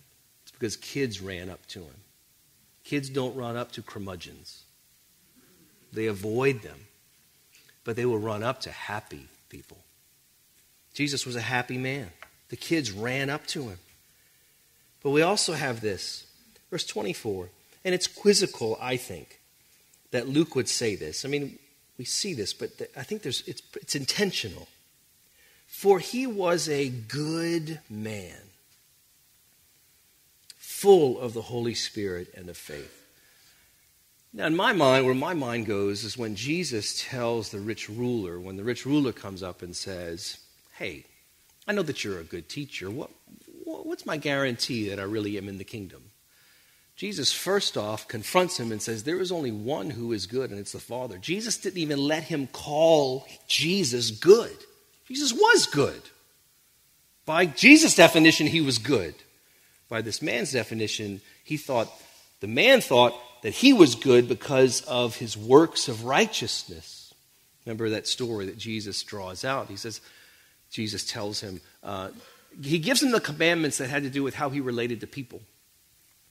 is 0.45 0.51
because 0.51 0.75
kids 0.77 1.21
ran 1.21 1.49
up 1.49 1.65
to 1.67 1.79
him. 1.79 1.95
Kids 2.83 3.09
don't 3.09 3.35
run 3.35 3.57
up 3.57 3.71
to 3.73 3.81
curmudgeons, 3.81 4.63
they 5.91 6.05
avoid 6.05 6.61
them, 6.61 6.79
but 7.83 7.95
they 7.95 8.05
will 8.05 8.19
run 8.19 8.43
up 8.43 8.61
to 8.61 8.71
happy 8.71 9.27
people. 9.49 9.77
Jesus 10.93 11.25
was 11.25 11.35
a 11.35 11.41
happy 11.41 11.77
man. 11.77 12.09
The 12.49 12.55
kids 12.55 12.91
ran 12.91 13.29
up 13.29 13.45
to 13.47 13.69
him. 13.69 13.79
But 15.03 15.11
we 15.11 15.21
also 15.21 15.53
have 15.53 15.81
this, 15.81 16.25
verse 16.69 16.85
24, 16.85 17.49
and 17.85 17.93
it's 17.93 18.07
quizzical, 18.07 18.77
I 18.81 18.97
think, 18.97 19.39
that 20.11 20.27
Luke 20.27 20.55
would 20.55 20.69
say 20.69 20.95
this. 20.95 21.25
I 21.25 21.27
mean, 21.27 21.59
we 21.97 22.05
see 22.05 22.33
this, 22.33 22.53
but 22.53 22.71
I 22.95 23.03
think 23.03 23.21
there's, 23.21 23.41
it's, 23.47 23.61
it's 23.75 23.95
intentional. 23.95 24.67
For 25.67 25.99
he 25.99 26.25
was 26.25 26.69
a 26.69 26.89
good 26.89 27.79
man, 27.89 28.39
full 30.57 31.19
of 31.19 31.33
the 31.33 31.43
Holy 31.43 31.73
Spirit 31.73 32.33
and 32.35 32.49
of 32.49 32.57
faith. 32.57 33.03
Now, 34.33 34.45
in 34.45 34.55
my 34.55 34.73
mind, 34.73 35.05
where 35.05 35.15
my 35.15 35.33
mind 35.33 35.65
goes 35.65 36.03
is 36.03 36.17
when 36.17 36.35
Jesus 36.35 37.03
tells 37.07 37.49
the 37.49 37.59
rich 37.59 37.89
ruler, 37.89 38.39
when 38.39 38.57
the 38.57 38.63
rich 38.63 38.85
ruler 38.85 39.11
comes 39.11 39.41
up 39.41 39.61
and 39.61 39.75
says, 39.75 40.37
Hey, 40.77 41.05
I 41.67 41.73
know 41.73 41.83
that 41.83 42.03
you're 42.03 42.19
a 42.19 42.23
good 42.23 42.47
teacher. 42.47 42.89
What, 42.89 43.09
what's 43.63 44.05
my 44.05 44.17
guarantee 44.17 44.89
that 44.89 44.99
I 44.99 45.03
really 45.03 45.37
am 45.37 45.49
in 45.49 45.57
the 45.57 45.63
kingdom? 45.63 46.03
Jesus, 46.95 47.31
first 47.31 47.77
off, 47.77 48.07
confronts 48.07 48.59
him 48.59 48.71
and 48.71 48.81
says, 48.81 49.03
There 49.03 49.19
is 49.19 49.31
only 49.31 49.51
one 49.51 49.91
who 49.91 50.13
is 50.13 50.25
good, 50.25 50.49
and 50.49 50.59
it's 50.59 50.71
the 50.71 50.79
Father. 50.79 51.17
Jesus 51.17 51.57
didn't 51.57 51.77
even 51.77 51.99
let 51.99 52.23
him 52.23 52.47
call 52.47 53.27
Jesus 53.47 54.09
good. 54.09 54.55
Jesus 55.07 55.31
was 55.31 55.67
good. 55.67 56.01
By 57.25 57.45
Jesus' 57.45 57.93
definition, 57.93 58.47
he 58.47 58.61
was 58.61 58.79
good. 58.79 59.13
By 59.89 60.01
this 60.01 60.21
man's 60.21 60.53
definition, 60.53 61.21
he 61.43 61.57
thought, 61.57 61.91
the 62.39 62.47
man 62.47 62.81
thought 62.81 63.13
that 63.43 63.53
he 63.53 63.73
was 63.73 63.95
good 63.95 64.27
because 64.27 64.81
of 64.81 65.17
his 65.17 65.37
works 65.37 65.87
of 65.87 66.05
righteousness. 66.05 67.13
Remember 67.65 67.89
that 67.89 68.07
story 68.07 68.47
that 68.47 68.57
Jesus 68.57 69.03
draws 69.03 69.45
out? 69.45 69.67
He 69.67 69.75
says, 69.75 70.01
Jesus 70.77 71.03
tells 71.03 71.41
him, 71.41 71.59
uh, 71.83 72.09
he 72.61 72.77
gives 72.77 73.01
him 73.01 73.11
the 73.11 73.19
commandments 73.19 73.79
that 73.79 73.89
had 73.89 74.03
to 74.03 74.09
do 74.09 74.21
with 74.21 74.35
how 74.35 74.49
he 74.49 74.61
related 74.61 75.01
to 75.01 75.07
people. 75.07 75.41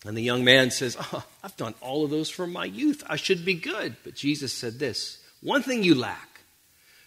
And 0.04 0.16
the 0.16 0.22
young 0.22 0.44
man 0.44 0.70
says, 0.70 0.96
oh, 0.98 1.24
I've 1.42 1.56
done 1.56 1.74
all 1.80 2.04
of 2.04 2.11
those 2.11 2.30
from 2.30 2.52
my 2.52 2.64
youth. 2.64 3.02
I 3.09 3.16
should 3.16 3.44
be 3.44 3.54
good. 3.54 3.96
But 4.04 4.14
Jesus 4.14 4.52
said 4.52 4.78
this 4.78 5.18
one 5.42 5.62
thing 5.62 5.82
you 5.82 5.94
lack 5.96 6.40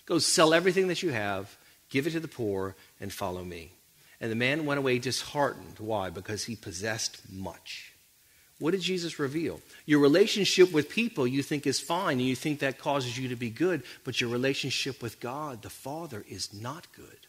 go 0.06 0.20
sell 0.20 0.54
everything 0.54 0.90
that 0.90 1.02
you 1.02 1.12
have 1.12 1.58
Give 1.90 2.06
it 2.06 2.12
to 2.12 2.20
the 2.20 2.28
poor 2.28 2.76
and 3.00 3.12
follow 3.12 3.44
me. 3.44 3.72
And 4.22 4.32
the 4.32 4.36
man 4.36 4.66
went 4.66 4.78
away 4.78 5.00
disheartened. 5.00 5.80
Why? 5.80 6.10
Because 6.10 6.44
he 6.44 6.56
possessed 6.56 7.22
much. 7.32 7.94
What 8.60 8.72
did 8.72 8.82
Jesus 8.82 9.18
reveal? 9.18 9.62
Your 9.86 10.00
relationship 10.00 10.72
with 10.74 10.90
people 10.90 11.26
you 11.26 11.42
think 11.42 11.66
is 11.66 11.80
fine 11.80 12.20
and 12.20 12.28
you 12.28 12.36
think 12.36 12.60
that 12.60 12.78
causes 12.78 13.18
you 13.18 13.30
to 13.30 13.38
be 13.38 13.50
good, 13.50 13.84
but 14.04 14.20
your 14.20 14.30
relationship 14.30 15.02
with 15.02 15.22
God, 15.22 15.62
the 15.62 15.70
Father, 15.70 16.26
is 16.28 16.54
not 16.54 16.86
good. 16.92 17.28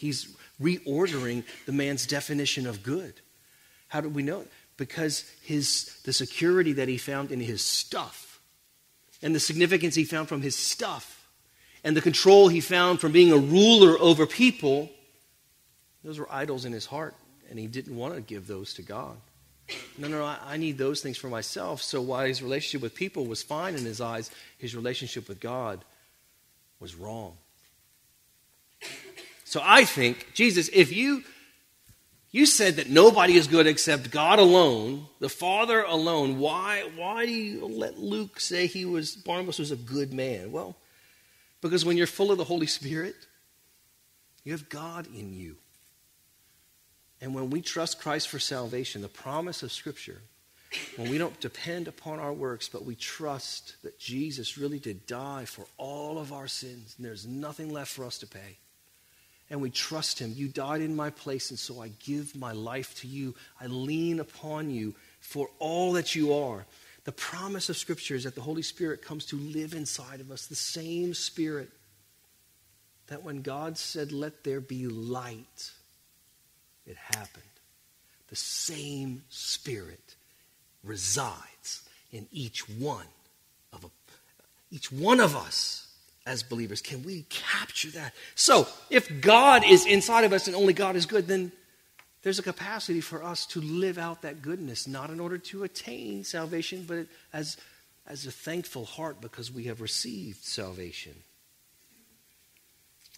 He's 0.00 0.34
reordering 0.58 1.44
the 1.66 1.72
man's 1.72 2.06
definition 2.06 2.66
of 2.66 2.82
good. 2.82 3.20
How 3.88 4.00
do 4.00 4.08
we 4.08 4.22
know? 4.22 4.46
Because 4.78 5.30
his, 5.42 6.00
the 6.04 6.14
security 6.14 6.72
that 6.72 6.88
he 6.88 6.96
found 6.96 7.30
in 7.30 7.38
his 7.38 7.62
stuff 7.62 8.40
and 9.20 9.34
the 9.34 9.40
significance 9.40 9.94
he 9.94 10.04
found 10.04 10.26
from 10.26 10.40
his 10.40 10.56
stuff 10.56 11.28
and 11.84 11.94
the 11.94 12.00
control 12.00 12.48
he 12.48 12.62
found 12.62 12.98
from 12.98 13.12
being 13.12 13.30
a 13.30 13.36
ruler 13.36 13.98
over 14.00 14.26
people, 14.26 14.88
those 16.02 16.18
were 16.18 16.32
idols 16.32 16.64
in 16.64 16.72
his 16.72 16.86
heart, 16.86 17.14
and 17.50 17.58
he 17.58 17.66
didn't 17.66 17.94
want 17.94 18.14
to 18.14 18.22
give 18.22 18.46
those 18.46 18.72
to 18.74 18.82
God. 18.82 19.18
No, 19.98 20.08
no, 20.08 20.24
I, 20.24 20.38
I 20.46 20.56
need 20.56 20.78
those 20.78 21.02
things 21.02 21.18
for 21.18 21.28
myself. 21.28 21.82
So 21.82 22.00
while 22.00 22.24
his 22.24 22.42
relationship 22.42 22.80
with 22.80 22.94
people 22.94 23.26
was 23.26 23.42
fine 23.42 23.74
in 23.74 23.84
his 23.84 24.00
eyes, 24.00 24.30
his 24.56 24.74
relationship 24.74 25.28
with 25.28 25.40
God 25.40 25.84
was 26.80 26.94
wrong. 26.94 27.36
So 29.50 29.60
I 29.64 29.84
think, 29.84 30.28
Jesus, 30.32 30.70
if 30.72 30.92
you 30.92 31.24
you 32.30 32.46
said 32.46 32.76
that 32.76 32.88
nobody 32.88 33.34
is 33.34 33.48
good 33.48 33.66
except 33.66 34.12
God 34.12 34.38
alone, 34.38 35.08
the 35.18 35.28
Father 35.28 35.82
alone, 35.82 36.38
why 36.38 36.88
why 36.94 37.26
do 37.26 37.32
you 37.32 37.66
let 37.66 37.98
Luke 37.98 38.38
say 38.38 38.68
he 38.68 38.84
was 38.84 39.16
Barnabas 39.16 39.58
was 39.58 39.72
a 39.72 39.76
good 39.76 40.12
man? 40.12 40.52
Well, 40.52 40.76
because 41.60 41.84
when 41.84 41.96
you're 41.96 42.06
full 42.06 42.30
of 42.30 42.38
the 42.38 42.44
Holy 42.44 42.68
Spirit, 42.68 43.16
you 44.44 44.52
have 44.52 44.68
God 44.68 45.08
in 45.12 45.34
you. 45.34 45.56
And 47.20 47.34
when 47.34 47.50
we 47.50 47.60
trust 47.60 48.00
Christ 48.00 48.28
for 48.28 48.38
salvation, 48.38 49.02
the 49.02 49.08
promise 49.08 49.64
of 49.64 49.72
Scripture, 49.72 50.22
when 50.94 51.10
we 51.10 51.18
don't 51.18 51.40
depend 51.40 51.88
upon 51.88 52.20
our 52.20 52.32
works, 52.32 52.68
but 52.68 52.84
we 52.84 52.94
trust 52.94 53.82
that 53.82 53.98
Jesus 53.98 54.56
really 54.56 54.78
did 54.78 55.08
die 55.08 55.44
for 55.44 55.66
all 55.76 56.18
of 56.20 56.32
our 56.32 56.46
sins, 56.46 56.94
and 56.96 57.04
there's 57.04 57.26
nothing 57.26 57.72
left 57.72 57.90
for 57.90 58.04
us 58.04 58.16
to 58.18 58.28
pay. 58.28 58.58
And 59.50 59.60
we 59.60 59.70
trust 59.70 60.20
Him. 60.20 60.32
You 60.34 60.48
died 60.48 60.80
in 60.80 60.94
my 60.94 61.10
place, 61.10 61.50
and 61.50 61.58
so 61.58 61.82
I 61.82 61.88
give 61.88 62.36
my 62.36 62.52
life 62.52 62.94
to 63.00 63.08
you. 63.08 63.34
I 63.60 63.66
lean 63.66 64.20
upon 64.20 64.70
you 64.70 64.94
for 65.20 65.50
all 65.58 65.92
that 65.94 66.14
you 66.14 66.32
are. 66.32 66.64
The 67.04 67.12
promise 67.12 67.68
of 67.68 67.76
Scripture 67.76 68.14
is 68.14 68.24
that 68.24 68.34
the 68.36 68.40
Holy 68.40 68.62
Spirit 68.62 69.02
comes 69.02 69.24
to 69.26 69.36
live 69.36 69.74
inside 69.74 70.20
of 70.20 70.30
us, 70.30 70.46
the 70.46 70.54
same 70.54 71.14
Spirit 71.14 71.70
that 73.10 73.24
when 73.24 73.42
God 73.42 73.76
said, 73.76 74.12
Let 74.12 74.44
there 74.44 74.60
be 74.60 74.86
light, 74.86 75.72
it 76.86 76.96
happened. 76.96 77.44
The 78.28 78.36
same 78.36 79.24
Spirit 79.28 80.14
resides 80.84 81.82
in 82.12 82.28
each 82.32 82.68
one 82.68 83.06
of 83.72 83.84
a, 83.84 83.88
each 84.70 84.90
one 84.90 85.20
of 85.20 85.36
us 85.36 85.88
as 86.26 86.42
believers. 86.42 86.82
Can 86.82 87.02
we 87.02 87.24
capture 87.28 87.90
that? 87.90 88.14
So, 88.34 88.68
if 88.90 89.20
God 89.20 89.64
is 89.64 89.86
inside 89.86 90.24
of 90.24 90.32
us 90.32 90.46
and 90.46 90.56
only 90.56 90.72
God 90.72 90.96
is 90.96 91.06
good, 91.06 91.26
then 91.26 91.52
there's 92.22 92.38
a 92.38 92.42
capacity 92.42 93.00
for 93.00 93.24
us 93.24 93.46
to 93.46 93.60
live 93.60 93.96
out 93.96 94.22
that 94.22 94.42
goodness, 94.42 94.86
not 94.86 95.10
in 95.10 95.20
order 95.20 95.38
to 95.38 95.64
attain 95.64 96.24
salvation, 96.24 96.84
but 96.86 97.06
as, 97.32 97.56
as 98.06 98.26
a 98.26 98.30
thankful 98.30 98.84
heart 98.84 99.20
because 99.20 99.50
we 99.50 99.64
have 99.64 99.80
received 99.80 100.44
salvation. 100.44 101.14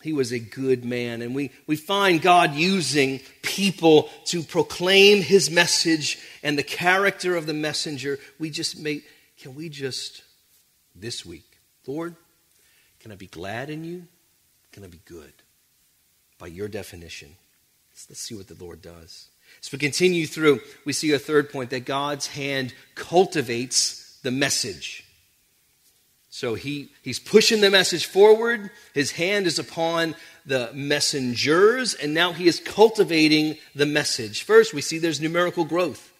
He 0.02 0.12
was 0.12 0.32
a 0.32 0.38
good 0.38 0.84
man, 0.84 1.22
and 1.22 1.34
we, 1.34 1.50
we 1.66 1.76
find 1.76 2.20
God 2.20 2.54
using 2.54 3.20
people 3.42 4.10
to 4.26 4.42
proclaim 4.42 5.22
his 5.22 5.48
message 5.50 6.18
and 6.42 6.58
the 6.58 6.64
character 6.64 7.36
of 7.36 7.46
the 7.46 7.54
messenger. 7.54 8.18
We 8.38 8.50
just 8.50 8.78
make, 8.78 9.04
can 9.38 9.54
we 9.54 9.68
just, 9.68 10.22
this 10.94 11.24
week, 11.24 11.44
Lord, 11.86 12.16
can 13.02 13.10
I 13.10 13.16
be 13.16 13.26
glad 13.26 13.68
in 13.68 13.82
you? 13.82 14.06
Can 14.70 14.84
I 14.84 14.86
be 14.86 15.00
good? 15.04 15.32
By 16.38 16.46
your 16.46 16.68
definition. 16.68 17.36
Let's 18.08 18.20
see 18.20 18.34
what 18.34 18.46
the 18.46 18.64
Lord 18.64 18.80
does. 18.80 19.28
As 19.60 19.70
we 19.70 19.78
continue 19.78 20.26
through, 20.26 20.60
we 20.84 20.92
see 20.92 21.12
a 21.12 21.18
third 21.18 21.50
point 21.50 21.70
that 21.70 21.84
God's 21.84 22.28
hand 22.28 22.72
cultivates 22.94 24.18
the 24.22 24.30
message. 24.30 25.04
So 26.30 26.54
he, 26.54 26.90
he's 27.02 27.18
pushing 27.18 27.60
the 27.60 27.70
message 27.70 28.06
forward. 28.06 28.70
His 28.94 29.12
hand 29.12 29.46
is 29.46 29.58
upon 29.58 30.14
the 30.46 30.70
messengers, 30.72 31.94
and 31.94 32.14
now 32.14 32.32
he 32.32 32.46
is 32.46 32.60
cultivating 32.60 33.58
the 33.74 33.84
message. 33.84 34.44
First, 34.44 34.72
we 34.72 34.80
see 34.80 34.98
there's 34.98 35.20
numerical 35.20 35.64
growth. 35.64 36.12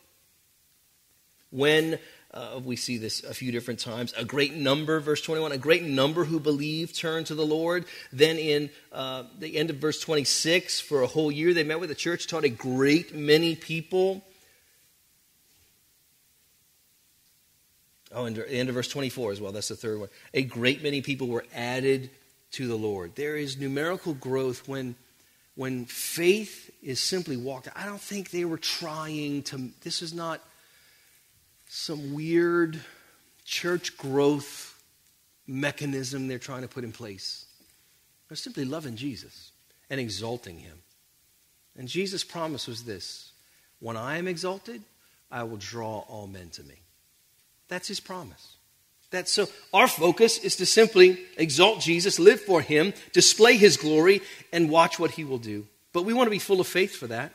When 1.51 1.99
uh, 2.35 2.61
we 2.65 2.77
see 2.77 2.97
this 2.97 3.23
a 3.25 3.35
few 3.35 3.53
different 3.53 3.79
times. 3.81 4.15
A 4.17 4.25
great 4.25 4.55
number, 4.55 5.01
verse 5.01 5.21
21, 5.21 5.53
a 5.53 5.59
great 5.59 5.83
number 5.83 6.25
who 6.25 6.41
believe 6.41 6.95
turn 6.95 7.25
to 7.25 7.35
the 7.35 7.45
Lord. 7.45 7.85
Then 8.13 8.39
in 8.39 8.71
uh, 8.91 9.25
the 9.39 9.57
end 9.57 9.71
of 9.71 9.77
verse 9.77 10.01
26, 10.01 10.81
for 10.81 11.03
a 11.03 11.07
whole 11.07 11.31
year 11.31 11.53
they 11.53 11.65
met 11.65 11.81
with 11.81 11.91
the 11.91 11.95
church, 11.95 12.27
taught 12.27 12.45
a 12.45 12.49
great 12.49 13.15
many 13.15 13.55
people. 13.55 14.25
Oh, 18.15 18.25
and 18.25 18.37
the 18.37 18.51
end 18.51 18.69
of 18.69 18.75
verse 18.75 18.89
24 18.89 19.33
as 19.33 19.41
well. 19.41 19.53
That's 19.53 19.69
the 19.69 19.77
third 19.77 20.01
one. 20.01 20.09
A 20.33 20.43
great 20.43 20.83
many 20.83 21.03
people 21.03 21.29
were 21.29 21.45
added 21.55 22.11
to 22.53 22.67
the 22.67 22.77
Lord. 22.77 23.15
There 23.15 23.37
is 23.37 23.59
numerical 23.59 24.15
growth 24.15 24.67
when, 24.69 24.95
when 25.55 25.85
faith 25.85 26.71
is 26.83 27.01
simply 27.01 27.37
walked. 27.37 27.69
I 27.75 27.85
don't 27.85 28.01
think 28.01 28.31
they 28.31 28.45
were 28.47 28.59
trying 28.59 29.43
to, 29.45 29.71
this 29.83 30.01
is 30.01 30.15
not 30.15 30.41
some 31.75 32.13
weird 32.13 32.79
church 33.47 33.97
growth 33.97 34.79
mechanism 35.47 36.29
they're 36.29 36.39
trying 36.39 36.61
to 36.61 36.69
put 36.69 36.85
in 36.85 36.93
place. 36.93 37.47
They're 38.29 38.37
simply 38.37 38.67
loving 38.67 38.95
Jesus 38.95 39.53
and 39.89 39.99
exalting 39.99 40.59
him. 40.59 40.77
And 41.75 41.89
Jesus' 41.89 42.25
promise 42.25 42.69
was 42.69 42.85
this 42.85 43.33
When 43.81 43.97
I 43.97 44.19
am 44.19 44.29
exalted, 44.29 44.83
I 45.31 45.45
will 45.45 45.57
draw 45.57 46.01
all 46.01 46.27
men 46.27 46.51
to 46.51 46.63
me. 46.63 46.75
That's 47.69 47.89
his 47.89 48.01
promise. 48.01 48.57
That 49.11 49.27
so 49.27 49.49
our 49.73 49.89
focus 49.89 50.37
is 50.39 50.57
to 50.57 50.67
simply 50.67 51.21
exalt 51.39 51.81
Jesus, 51.81 52.19
live 52.19 52.43
for 52.43 52.61
him, 52.61 52.93
display 53.15 53.57
his 53.57 53.79
glory, 53.79 54.21
and 54.53 54.69
watch 54.69 54.99
what 54.99 55.13
he 55.13 55.25
will 55.25 55.39
do. 55.39 55.67
But 55.95 56.05
we 56.05 56.13
want 56.13 56.27
to 56.27 56.31
be 56.33 56.39
full 56.39 56.61
of 56.61 56.67
faith 56.67 56.95
for 56.95 57.07
that. 57.07 57.33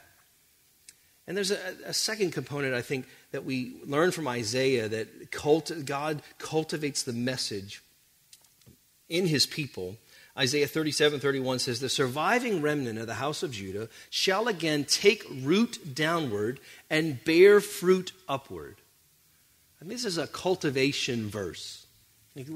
And 1.26 1.36
there's 1.36 1.52
a, 1.52 1.60
a 1.86 1.94
second 1.94 2.32
component, 2.32 2.76
I 2.76 2.84
think, 2.84 3.08
that 3.32 3.46
we 3.46 3.76
learn 3.86 4.12
from 4.12 4.28
Isaiah 4.28 4.88
that 4.88 5.32
God 5.86 6.22
cultivates 6.38 7.04
the 7.04 7.14
message 7.14 7.82
in 9.10 9.28
his 9.28 9.46
people. 9.46 9.98
Isaiah 10.38 10.68
37 10.68 11.20
31 11.20 11.60
says, 11.60 11.80
The 11.80 11.90
surviving 11.90 12.62
remnant 12.62 13.00
of 13.00 13.08
the 13.08 13.16
house 13.16 13.44
of 13.44 13.52
Judah 13.52 13.90
shall 14.10 14.48
again 14.48 14.86
take 14.86 15.24
root 15.42 15.96
downward 15.96 16.60
and 16.90 17.24
bear 17.24 17.60
fruit 17.60 18.12
upward. 18.30 18.78
And 19.80 19.90
this 19.90 20.06
is 20.06 20.18
a 20.18 20.28
cultivation 20.28 21.30
verse. 21.30 21.86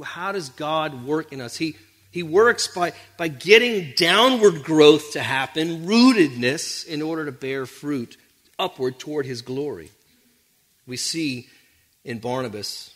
How 0.03 0.31
does 0.31 0.49
God 0.49 1.05
work 1.05 1.33
in 1.33 1.41
us? 1.41 1.57
He, 1.57 1.75
he 2.11 2.23
works 2.23 2.67
by, 2.67 2.93
by 3.17 3.27
getting 3.29 3.93
downward 3.95 4.63
growth 4.63 5.13
to 5.13 5.21
happen, 5.21 5.85
rootedness, 5.85 6.85
in 6.85 7.01
order 7.01 7.25
to 7.25 7.31
bear 7.31 7.65
fruit 7.65 8.17
upward 8.59 8.99
toward 8.99 9.25
his 9.25 9.41
glory. 9.41 9.89
We 10.91 10.97
see 10.97 11.47
in 12.03 12.19
Barnabas, 12.19 12.93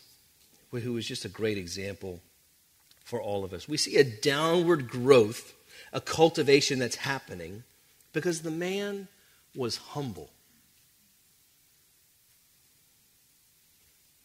who 0.69 0.91
was 0.91 1.07
just 1.07 1.23
a 1.23 1.29
great 1.29 1.57
example 1.57 2.19
for 3.05 3.21
all 3.21 3.45
of 3.45 3.53
us, 3.53 3.69
we 3.69 3.77
see 3.77 3.95
a 3.95 4.03
downward 4.03 4.89
growth, 4.89 5.53
a 5.93 6.01
cultivation 6.01 6.77
that's 6.77 6.97
happening 6.97 7.63
because 8.11 8.41
the 8.41 8.51
man 8.51 9.07
was 9.55 9.77
humble. 9.77 10.29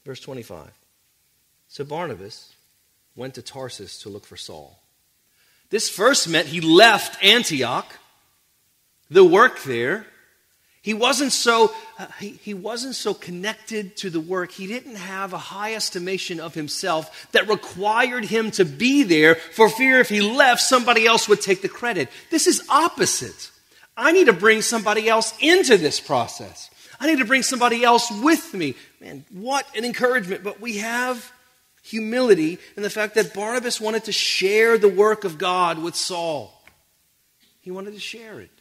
Verse 0.05 0.19
25. 0.19 0.73
So 1.69 1.85
Barnabas 1.85 2.53
went 3.15 3.37
to 3.37 3.43
Tarsus 3.43 4.01
to 4.03 4.09
look 4.09 4.27
for 4.27 4.37
Saul. 4.37 4.83
This 5.69 5.89
first 5.89 6.29
meant 6.29 6.49
he 6.49 6.61
left 6.61 7.23
Antioch, 7.23 7.87
the 9.09 9.25
work 9.25 9.63
there, 9.63 10.07
he 10.83 10.95
wasn't 10.95 11.33
so 11.33 11.75
uh, 11.99 12.07
he, 12.19 12.31
he 12.31 12.55
wasn't 12.55 12.95
so 12.95 13.13
connected 13.13 13.97
to 13.99 14.09
the 14.09 14.21
work. 14.21 14.51
He 14.51 14.67
didn't 14.67 14.97
have 14.97 15.35
a 15.35 15.39
high 15.39 15.75
estimation 15.75 16.41
of 16.41 16.55
himself 16.55 17.29
that 17.33 17.49
required 17.49 18.25
him 18.25 18.51
to 18.53 18.65
be 18.65 19.03
there 19.03 19.35
for 19.35 19.69
fear 19.69 20.01
if 20.01 20.09
he 20.09 20.23
left 20.23 20.63
somebody 20.63 21.07
else 21.07 21.29
would 21.29 21.43
take 21.43 21.61
the 21.61 21.69
credit. 21.69 22.09
This 22.31 22.47
is 22.47 22.63
opposite. 22.71 23.51
I 23.95 24.13
need 24.13 24.27
to 24.27 24.33
bring 24.33 24.63
somebody 24.63 25.09
else 25.09 25.35
into 25.41 25.77
this 25.77 26.01
process. 26.01 26.71
I 26.99 27.07
need 27.07 27.19
to 27.19 27.27
bring 27.27 27.43
somebody 27.43 27.85
else 27.85 28.11
with 28.11 28.55
me. 28.55 28.75
Man, 29.01 29.27
what 29.31 29.67
an 29.77 29.85
encouragement. 29.85 30.43
But 30.43 30.61
we 30.61 30.79
have 30.79 31.31
humility 31.83 32.59
in 32.77 32.83
the 32.83 32.91
fact 32.91 33.15
that 33.17 33.35
Barnabas 33.35 33.81
wanted 33.81 34.05
to 34.05 34.13
share 34.13 34.79
the 34.79 34.89
work 34.89 35.25
of 35.25 35.37
God 35.37 35.79
with 35.79 35.95
Saul. 35.95 36.63
He 37.61 37.71
wanted 37.71 37.93
to 37.93 38.01
share 38.01 38.41
it. 38.41 38.60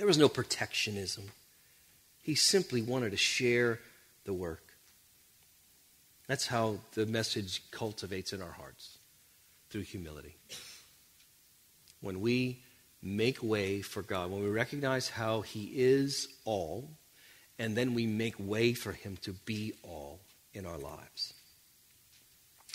There 0.00 0.06
was 0.06 0.16
no 0.16 0.30
protectionism. 0.30 1.24
He 2.22 2.34
simply 2.34 2.80
wanted 2.80 3.10
to 3.10 3.18
share 3.18 3.80
the 4.24 4.32
work. 4.32 4.62
That's 6.26 6.46
how 6.46 6.78
the 6.94 7.04
message 7.04 7.60
cultivates 7.70 8.32
in 8.32 8.40
our 8.40 8.52
hearts 8.52 8.96
through 9.68 9.82
humility. 9.82 10.36
When 12.00 12.22
we 12.22 12.62
make 13.02 13.42
way 13.42 13.82
for 13.82 14.00
God, 14.00 14.30
when 14.30 14.42
we 14.42 14.48
recognize 14.48 15.10
how 15.10 15.42
He 15.42 15.70
is 15.74 16.28
all, 16.46 16.88
and 17.58 17.76
then 17.76 17.92
we 17.92 18.06
make 18.06 18.36
way 18.38 18.72
for 18.72 18.92
Him 18.92 19.18
to 19.20 19.34
be 19.44 19.74
all 19.82 20.20
in 20.54 20.64
our 20.64 20.78
lives. 20.78 21.34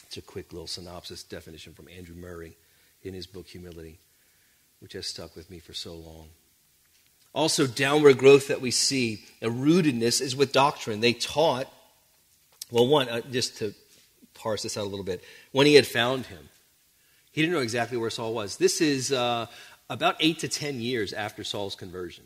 It's 0.05 0.17
a 0.17 0.21
quick 0.21 0.53
little 0.53 0.67
synopsis 0.67 1.23
definition 1.23 1.73
from 1.73 1.89
Andrew 1.89 2.15
Murray 2.15 2.55
in 3.01 3.15
his 3.15 3.25
book 3.25 3.47
Humility, 3.47 3.97
which 4.79 4.93
has 4.93 5.07
stuck 5.07 5.35
with 5.35 5.49
me 5.49 5.57
for 5.57 5.73
so 5.73 5.95
long. 5.95 6.27
Also, 7.35 7.67
downward 7.67 8.17
growth 8.17 8.47
that 8.47 8.61
we 8.61 8.71
see, 8.71 9.21
a 9.41 9.47
rootedness, 9.47 10.21
is 10.21 10.37
with 10.37 10.53
doctrine. 10.53 11.01
They 11.01 11.11
taught, 11.11 11.67
well, 12.71 12.87
one, 12.87 13.09
uh, 13.09 13.19
just 13.29 13.57
to 13.57 13.73
parse 14.33 14.63
this 14.63 14.77
out 14.77 14.85
a 14.85 14.89
little 14.89 15.03
bit, 15.03 15.21
when 15.51 15.67
he 15.67 15.75
had 15.75 15.85
found 15.85 16.27
him, 16.27 16.49
he 17.33 17.41
didn't 17.41 17.53
know 17.53 17.59
exactly 17.59 17.97
where 17.97 18.09
Saul 18.09 18.33
was. 18.33 18.55
This 18.55 18.79
is 18.79 19.11
uh, 19.11 19.47
about 19.89 20.15
eight 20.21 20.39
to 20.39 20.47
ten 20.47 20.79
years 20.79 21.11
after 21.11 21.43
Saul's 21.43 21.75
conversion. 21.75 22.23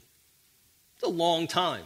It's 0.94 1.04
a 1.04 1.10
long 1.10 1.48
time. 1.48 1.86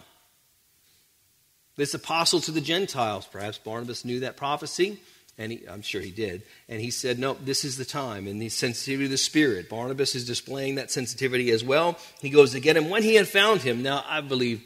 This 1.77 1.93
apostle 1.93 2.41
to 2.41 2.51
the 2.51 2.59
Gentiles, 2.59 3.25
perhaps 3.31 3.57
Barnabas 3.57 4.03
knew 4.03 4.19
that 4.19 4.35
prophecy. 4.35 4.99
And 5.37 5.51
he, 5.51 5.67
I'm 5.67 5.81
sure 5.81 6.01
he 6.01 6.11
did. 6.11 6.43
And 6.69 6.79
he 6.79 6.91
said, 6.91 7.17
No, 7.17 7.33
this 7.33 7.65
is 7.65 7.77
the 7.77 7.85
time. 7.85 8.27
And 8.27 8.41
the 8.41 8.49
sensitivity 8.49 9.05
of 9.05 9.11
the 9.11 9.17
Spirit. 9.17 9.69
Barnabas 9.69 10.15
is 10.15 10.25
displaying 10.25 10.75
that 10.75 10.91
sensitivity 10.91 11.49
as 11.51 11.63
well. 11.63 11.97
He 12.21 12.29
goes 12.29 12.51
to 12.51 12.59
get 12.59 12.77
him. 12.77 12.89
When 12.89 13.03
he 13.03 13.15
had 13.15 13.27
found 13.27 13.61
him, 13.61 13.81
now 13.81 14.03
I 14.07 14.21
believe 14.21 14.63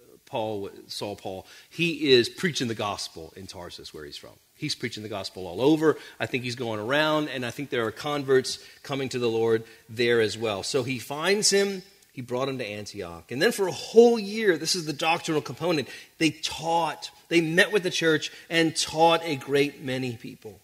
uh, 0.00 0.16
Paul, 0.26 0.66
uh, 0.66 0.70
Saul 0.86 1.16
Paul, 1.16 1.46
he 1.68 2.12
is 2.12 2.28
preaching 2.28 2.68
the 2.68 2.74
gospel 2.74 3.32
in 3.36 3.46
Tarsus, 3.46 3.92
where 3.92 4.04
he's 4.04 4.16
from. 4.16 4.30
He's 4.56 4.76
preaching 4.76 5.02
the 5.02 5.08
gospel 5.08 5.48
all 5.48 5.60
over. 5.60 5.96
I 6.20 6.26
think 6.26 6.44
he's 6.44 6.54
going 6.54 6.78
around, 6.78 7.28
and 7.28 7.44
I 7.44 7.50
think 7.50 7.70
there 7.70 7.84
are 7.86 7.90
converts 7.90 8.60
coming 8.84 9.08
to 9.08 9.18
the 9.18 9.28
Lord 9.28 9.64
there 9.88 10.20
as 10.20 10.38
well. 10.38 10.62
So 10.62 10.84
he 10.84 11.00
finds 11.00 11.50
him 11.50 11.82
he 12.14 12.22
brought 12.22 12.48
him 12.48 12.58
to 12.58 12.64
Antioch. 12.64 13.32
And 13.32 13.42
then 13.42 13.50
for 13.50 13.66
a 13.66 13.72
whole 13.72 14.20
year, 14.20 14.56
this 14.56 14.76
is 14.76 14.86
the 14.86 14.92
doctrinal 14.92 15.42
component, 15.42 15.88
they 16.18 16.30
taught, 16.30 17.10
they 17.28 17.40
met 17.40 17.72
with 17.72 17.82
the 17.82 17.90
church 17.90 18.30
and 18.48 18.76
taught 18.76 19.22
a 19.24 19.36
great 19.36 19.82
many 19.82 20.16
people. 20.16 20.60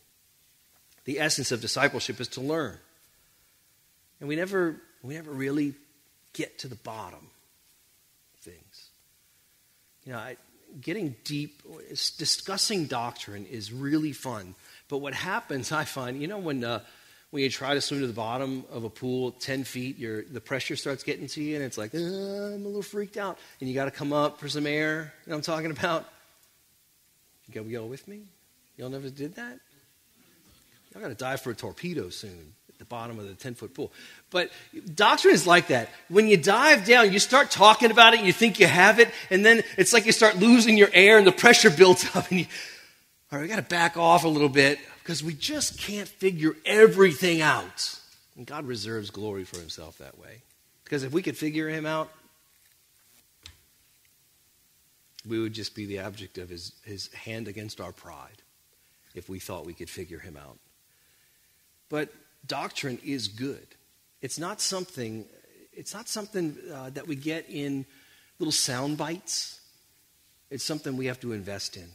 The 1.04 1.20
essence 1.20 1.52
of 1.52 1.60
discipleship 1.60 2.20
is 2.20 2.28
to 2.28 2.40
learn. 2.40 2.76
And 4.20 4.28
we 4.28 4.36
never, 4.36 4.76
we 5.02 5.14
never 5.14 5.30
really 5.30 5.74
get 6.32 6.58
to 6.60 6.68
the 6.68 6.76
bottom 6.76 7.26
of 8.34 8.40
things. 8.40 8.90
You 10.04 10.12
know, 10.12 10.18
I, 10.18 10.36
getting 10.80 11.16
deep, 11.24 11.62
discussing 11.88 12.86
doctrine 12.86 13.46
is 13.46 13.72
really 13.72 14.12
fun. 14.12 14.54
But 14.88 14.98
what 14.98 15.14
happens, 15.14 15.72
I 15.82 15.84
find, 15.84 16.20
you 16.20 16.28
know, 16.28 16.38
when. 16.38 16.64
Uh, 16.64 16.80
when 17.30 17.44
you 17.44 17.48
try 17.48 17.74
to 17.74 17.80
swim 17.80 18.00
to 18.00 18.08
the 18.08 18.12
bottom 18.12 18.64
of 18.72 18.82
a 18.82 18.90
pool 18.90 19.30
10 19.30 19.62
feet, 19.62 20.00
the 20.00 20.40
pressure 20.40 20.74
starts 20.74 21.04
getting 21.04 21.28
to 21.28 21.40
you, 21.40 21.54
and 21.54 21.64
it's 21.64 21.78
like, 21.78 21.94
uh, 21.94 21.98
I'm 21.98 22.64
a 22.64 22.66
little 22.66 22.82
freaked 22.82 23.16
out. 23.16 23.38
And 23.60 23.68
you 23.68 23.74
got 23.74 23.84
to 23.84 23.92
come 23.92 24.12
up 24.12 24.40
for 24.40 24.48
some 24.48 24.66
air. 24.66 25.14
You 25.24 25.30
know 25.30 25.36
I'm 25.36 25.42
talking 25.42 25.70
about? 25.70 26.08
Go, 27.52 27.62
with 27.84 28.08
me? 28.08 28.22
Y'all 28.76 28.88
never 28.88 29.10
did 29.10 29.34
that? 29.36 29.58
Y'all 30.92 31.02
got 31.02 31.08
to 31.08 31.14
dive 31.14 31.40
for 31.40 31.50
a 31.50 31.54
torpedo 31.54 32.08
soon 32.08 32.54
at 32.68 32.78
the 32.78 32.84
bottom 32.84 33.18
of 33.18 33.28
the 33.28 33.34
10 33.34 33.54
foot 33.54 33.74
pool. 33.74 33.92
But 34.30 34.50
doctrine 34.94 35.34
is 35.34 35.46
like 35.46 35.68
that. 35.68 35.88
When 36.08 36.26
you 36.26 36.36
dive 36.36 36.84
down, 36.84 37.12
you 37.12 37.18
start 37.18 37.50
talking 37.50 37.90
about 37.90 38.14
it, 38.14 38.20
you 38.20 38.32
think 38.32 38.58
you 38.58 38.66
have 38.66 38.98
it, 38.98 39.10
and 39.30 39.44
then 39.44 39.62
it's 39.76 39.92
like 39.92 40.06
you 40.06 40.12
start 40.12 40.36
losing 40.36 40.76
your 40.76 40.90
air, 40.92 41.18
and 41.18 41.26
the 41.26 41.32
pressure 41.32 41.70
builds 41.70 42.04
up, 42.14 42.30
and 42.30 42.40
you, 42.40 42.46
all 43.30 43.38
right, 43.38 43.42
we 43.42 43.48
got 43.48 43.56
to 43.56 43.62
back 43.62 43.96
off 43.96 44.24
a 44.24 44.28
little 44.28 44.48
bit 44.48 44.78
because 45.02 45.22
we 45.22 45.34
just 45.34 45.78
can't 45.78 46.08
figure 46.08 46.56
everything 46.64 47.40
out. 47.40 47.98
And 48.36 48.46
God 48.46 48.64
reserves 48.66 49.10
glory 49.10 49.44
for 49.44 49.58
himself 49.58 49.98
that 49.98 50.18
way. 50.18 50.42
Because 50.84 51.02
if 51.04 51.12
we 51.12 51.22
could 51.22 51.36
figure 51.36 51.68
him 51.68 51.86
out, 51.86 52.10
we 55.26 55.38
would 55.38 55.52
just 55.52 55.74
be 55.74 55.86
the 55.86 56.00
object 56.00 56.38
of 56.38 56.48
his, 56.48 56.72
his 56.84 57.12
hand 57.12 57.48
against 57.48 57.80
our 57.80 57.92
pride 57.92 58.42
if 59.14 59.28
we 59.28 59.38
thought 59.38 59.66
we 59.66 59.74
could 59.74 59.90
figure 59.90 60.18
him 60.18 60.36
out. 60.36 60.58
But 61.88 62.10
doctrine 62.46 62.98
is 63.04 63.28
good. 63.28 63.66
It's 64.22 64.38
not 64.38 64.60
something, 64.60 65.26
it's 65.72 65.94
not 65.94 66.08
something 66.08 66.56
uh, 66.72 66.90
that 66.90 67.06
we 67.06 67.16
get 67.16 67.46
in 67.48 67.84
little 68.38 68.52
sound 68.52 68.96
bites. 68.96 69.60
It's 70.50 70.64
something 70.64 70.96
we 70.96 71.06
have 71.06 71.20
to 71.20 71.32
invest 71.32 71.76
in 71.76 71.88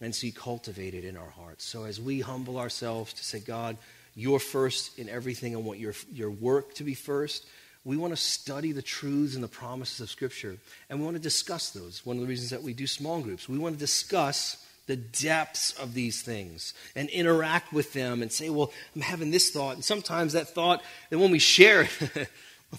and 0.00 0.14
see 0.14 0.30
cultivated 0.30 1.04
in 1.04 1.16
our 1.16 1.30
hearts. 1.30 1.64
So 1.64 1.84
as 1.84 2.00
we 2.00 2.20
humble 2.20 2.58
ourselves 2.58 3.12
to 3.14 3.24
say, 3.24 3.40
God, 3.40 3.76
you're 4.14 4.38
first 4.38 4.98
in 4.98 5.08
everything. 5.08 5.54
I 5.54 5.58
want 5.58 5.78
your, 5.78 5.94
your 6.12 6.30
work 6.30 6.74
to 6.74 6.84
be 6.84 6.94
first. 6.94 7.46
We 7.84 7.96
want 7.96 8.12
to 8.12 8.16
study 8.16 8.72
the 8.72 8.82
truths 8.82 9.34
and 9.34 9.42
the 9.42 9.48
promises 9.48 10.00
of 10.00 10.10
Scripture, 10.10 10.56
and 10.88 10.98
we 10.98 11.04
want 11.04 11.16
to 11.16 11.22
discuss 11.22 11.70
those. 11.70 12.04
One 12.04 12.16
of 12.16 12.22
the 12.22 12.28
reasons 12.28 12.50
that 12.50 12.62
we 12.62 12.74
do 12.74 12.86
small 12.86 13.20
groups, 13.20 13.48
we 13.48 13.58
want 13.58 13.74
to 13.74 13.80
discuss 13.80 14.66
the 14.86 14.96
depths 14.96 15.72
of 15.74 15.94
these 15.94 16.20
things 16.20 16.74
and 16.96 17.08
interact 17.10 17.72
with 17.72 17.92
them 17.92 18.22
and 18.22 18.32
say, 18.32 18.50
Well, 18.50 18.72
I'm 18.94 19.02
having 19.02 19.30
this 19.30 19.50
thought. 19.50 19.76
And 19.76 19.84
sometimes 19.84 20.32
that 20.32 20.48
thought, 20.48 20.82
and 21.10 21.20
when 21.20 21.30
we 21.30 21.38
share 21.38 21.82
it, 21.82 22.28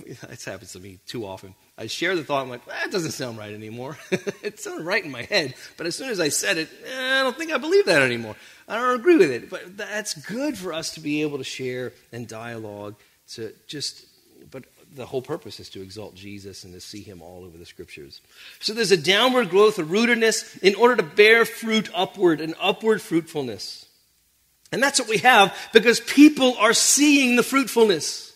this 0.29 0.45
happens 0.45 0.73
to 0.73 0.79
me 0.79 0.99
too 1.07 1.25
often. 1.25 1.55
I 1.77 1.87
share 1.87 2.15
the 2.15 2.23
thought, 2.23 2.43
I'm 2.43 2.49
like, 2.49 2.65
that 2.65 2.91
doesn't 2.91 3.11
sound 3.11 3.37
right 3.37 3.53
anymore. 3.53 3.97
it 4.43 4.59
sounded 4.59 4.85
right 4.85 5.03
in 5.03 5.09
my 5.09 5.23
head, 5.23 5.55
but 5.77 5.87
as 5.87 5.95
soon 5.95 6.09
as 6.09 6.19
I 6.19 6.29
said 6.29 6.57
it, 6.57 6.69
eh, 6.85 7.19
I 7.19 7.23
don't 7.23 7.37
think 7.37 7.51
I 7.51 7.57
believe 7.57 7.85
that 7.85 8.01
anymore. 8.01 8.35
I 8.67 8.75
don't 8.75 8.99
agree 8.99 9.17
with 9.17 9.31
it. 9.31 9.49
But 9.49 9.77
that's 9.77 10.13
good 10.13 10.57
for 10.57 10.73
us 10.73 10.93
to 10.95 10.99
be 10.99 11.21
able 11.21 11.37
to 11.37 11.43
share 11.43 11.93
and 12.11 12.27
dialogue 12.27 12.95
to 13.33 13.53
just, 13.67 14.05
but 14.51 14.65
the 14.93 15.05
whole 15.05 15.21
purpose 15.21 15.59
is 15.59 15.69
to 15.69 15.81
exalt 15.81 16.15
Jesus 16.15 16.63
and 16.63 16.73
to 16.73 16.81
see 16.81 17.01
him 17.01 17.21
all 17.21 17.43
over 17.45 17.57
the 17.57 17.65
scriptures. 17.65 18.21
So 18.59 18.73
there's 18.73 18.91
a 18.91 18.97
downward 18.97 19.49
growth, 19.49 19.79
a 19.79 19.83
rootedness 19.83 20.59
in 20.61 20.75
order 20.75 20.97
to 20.97 21.03
bear 21.03 21.45
fruit 21.45 21.89
upward, 21.93 22.41
an 22.41 22.55
upward 22.59 23.01
fruitfulness. 23.01 23.85
And 24.71 24.81
that's 24.81 24.99
what 24.99 25.09
we 25.09 25.19
have 25.19 25.55
because 25.73 25.99
people 25.99 26.55
are 26.57 26.73
seeing 26.73 27.35
the 27.35 27.43
fruitfulness. 27.43 28.29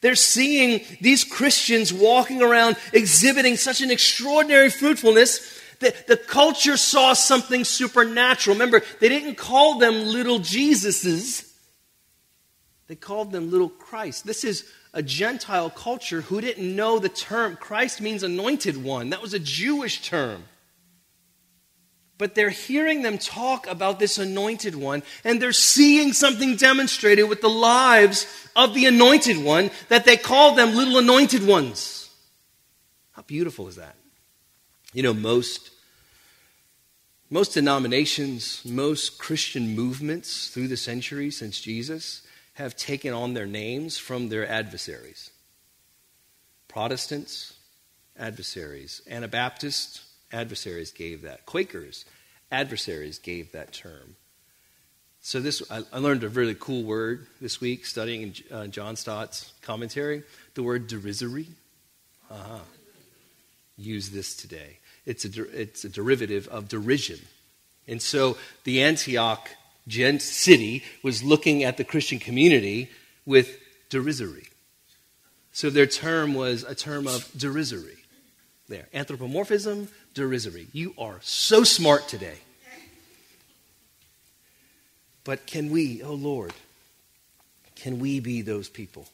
They're 0.00 0.14
seeing 0.14 0.84
these 1.00 1.24
Christians 1.24 1.92
walking 1.92 2.42
around 2.42 2.76
exhibiting 2.92 3.56
such 3.56 3.80
an 3.80 3.90
extraordinary 3.90 4.70
fruitfulness 4.70 5.60
that 5.80 6.06
the 6.06 6.16
culture 6.16 6.76
saw 6.76 7.12
something 7.12 7.64
supernatural. 7.64 8.54
Remember, 8.54 8.82
they 9.00 9.08
didn't 9.08 9.36
call 9.36 9.78
them 9.78 10.06
little 10.06 10.40
Jesuses, 10.40 11.46
they 12.86 12.96
called 12.96 13.30
them 13.30 13.50
little 13.50 13.68
Christ. 13.68 14.26
This 14.26 14.42
is 14.42 14.64
a 14.92 15.02
Gentile 15.02 15.70
culture 15.70 16.22
who 16.22 16.40
didn't 16.40 16.74
know 16.74 16.98
the 16.98 17.08
term. 17.08 17.56
Christ 17.56 18.00
means 18.00 18.22
anointed 18.22 18.82
one, 18.82 19.10
that 19.10 19.22
was 19.22 19.34
a 19.34 19.38
Jewish 19.38 20.02
term 20.02 20.44
but 22.20 22.34
they're 22.34 22.50
hearing 22.50 23.00
them 23.00 23.16
talk 23.16 23.66
about 23.66 23.98
this 23.98 24.18
anointed 24.18 24.74
one, 24.74 25.02
and 25.24 25.40
they're 25.40 25.52
seeing 25.52 26.12
something 26.12 26.54
demonstrated 26.54 27.26
with 27.30 27.40
the 27.40 27.48
lives 27.48 28.26
of 28.54 28.74
the 28.74 28.84
anointed 28.84 29.42
one 29.42 29.70
that 29.88 30.04
they 30.04 30.18
call 30.18 30.54
them 30.54 30.74
little 30.74 30.98
anointed 30.98 31.46
ones. 31.46 32.10
How 33.12 33.22
beautiful 33.22 33.68
is 33.68 33.76
that? 33.76 33.96
You 34.92 35.02
know, 35.02 35.14
most, 35.14 35.70
most 37.30 37.54
denominations, 37.54 38.60
most 38.66 39.18
Christian 39.18 39.74
movements 39.74 40.48
through 40.48 40.68
the 40.68 40.76
centuries 40.76 41.38
since 41.38 41.58
Jesus 41.58 42.20
have 42.60 42.76
taken 42.76 43.14
on 43.14 43.32
their 43.32 43.46
names 43.46 43.96
from 43.96 44.28
their 44.28 44.46
adversaries. 44.46 45.30
Protestants, 46.68 47.54
adversaries. 48.18 49.00
Anabaptists, 49.08 50.04
adversaries 50.30 50.92
gave 50.92 51.22
that. 51.22 51.46
Quakers, 51.46 52.04
adversaries 52.52 53.18
gave 53.18 53.52
that 53.52 53.72
term. 53.72 54.16
So 55.22 55.40
this, 55.40 55.62
I, 55.70 55.98
learned 55.98 56.22
a 56.22 56.28
really 56.28 56.54
cool 56.54 56.82
word 56.82 57.26
this 57.40 57.60
week 57.60 57.86
studying 57.86 58.34
uh, 58.50 58.66
John 58.66 58.96
Stott's 58.96 59.52
commentary. 59.62 60.22
The 60.54 60.62
word 60.62 60.86
derisory. 60.86 61.48
Uh-huh. 62.30 62.58
Use 63.76 64.10
this 64.10 64.36
today. 64.36 64.78
It's 65.06 65.24
a, 65.24 65.58
it's 65.58 65.84
a 65.84 65.88
derivative 65.88 66.46
of 66.48 66.68
derision. 66.68 67.20
And 67.88 68.02
so 68.02 68.36
the 68.64 68.82
Antioch 68.82 69.48
gent 69.90 70.22
city 70.22 70.82
was 71.02 71.22
looking 71.22 71.64
at 71.64 71.76
the 71.76 71.84
Christian 71.84 72.18
community 72.18 72.88
with 73.26 73.58
derisory. 73.90 74.48
So 75.52 75.68
their 75.68 75.86
term 75.86 76.32
was 76.32 76.62
a 76.62 76.74
term 76.74 77.06
of 77.06 77.28
derisory. 77.36 77.98
There. 78.68 78.86
Anthropomorphism, 78.94 79.88
derisory. 80.14 80.68
You 80.72 80.94
are 80.96 81.18
so 81.22 81.64
smart 81.64 82.06
today. 82.08 82.38
But 85.24 85.46
can 85.46 85.70
we, 85.70 86.02
oh 86.02 86.14
Lord, 86.14 86.52
can 87.74 87.98
we 87.98 88.20
be 88.20 88.42
those 88.42 88.68
people 88.68 89.08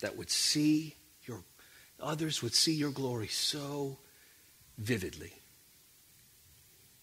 that 0.00 0.16
would 0.16 0.30
see 0.30 0.96
your, 1.24 1.38
others 2.00 2.42
would 2.42 2.54
see 2.54 2.74
your 2.74 2.90
glory 2.90 3.28
so 3.28 3.96
vividly? 4.76 5.32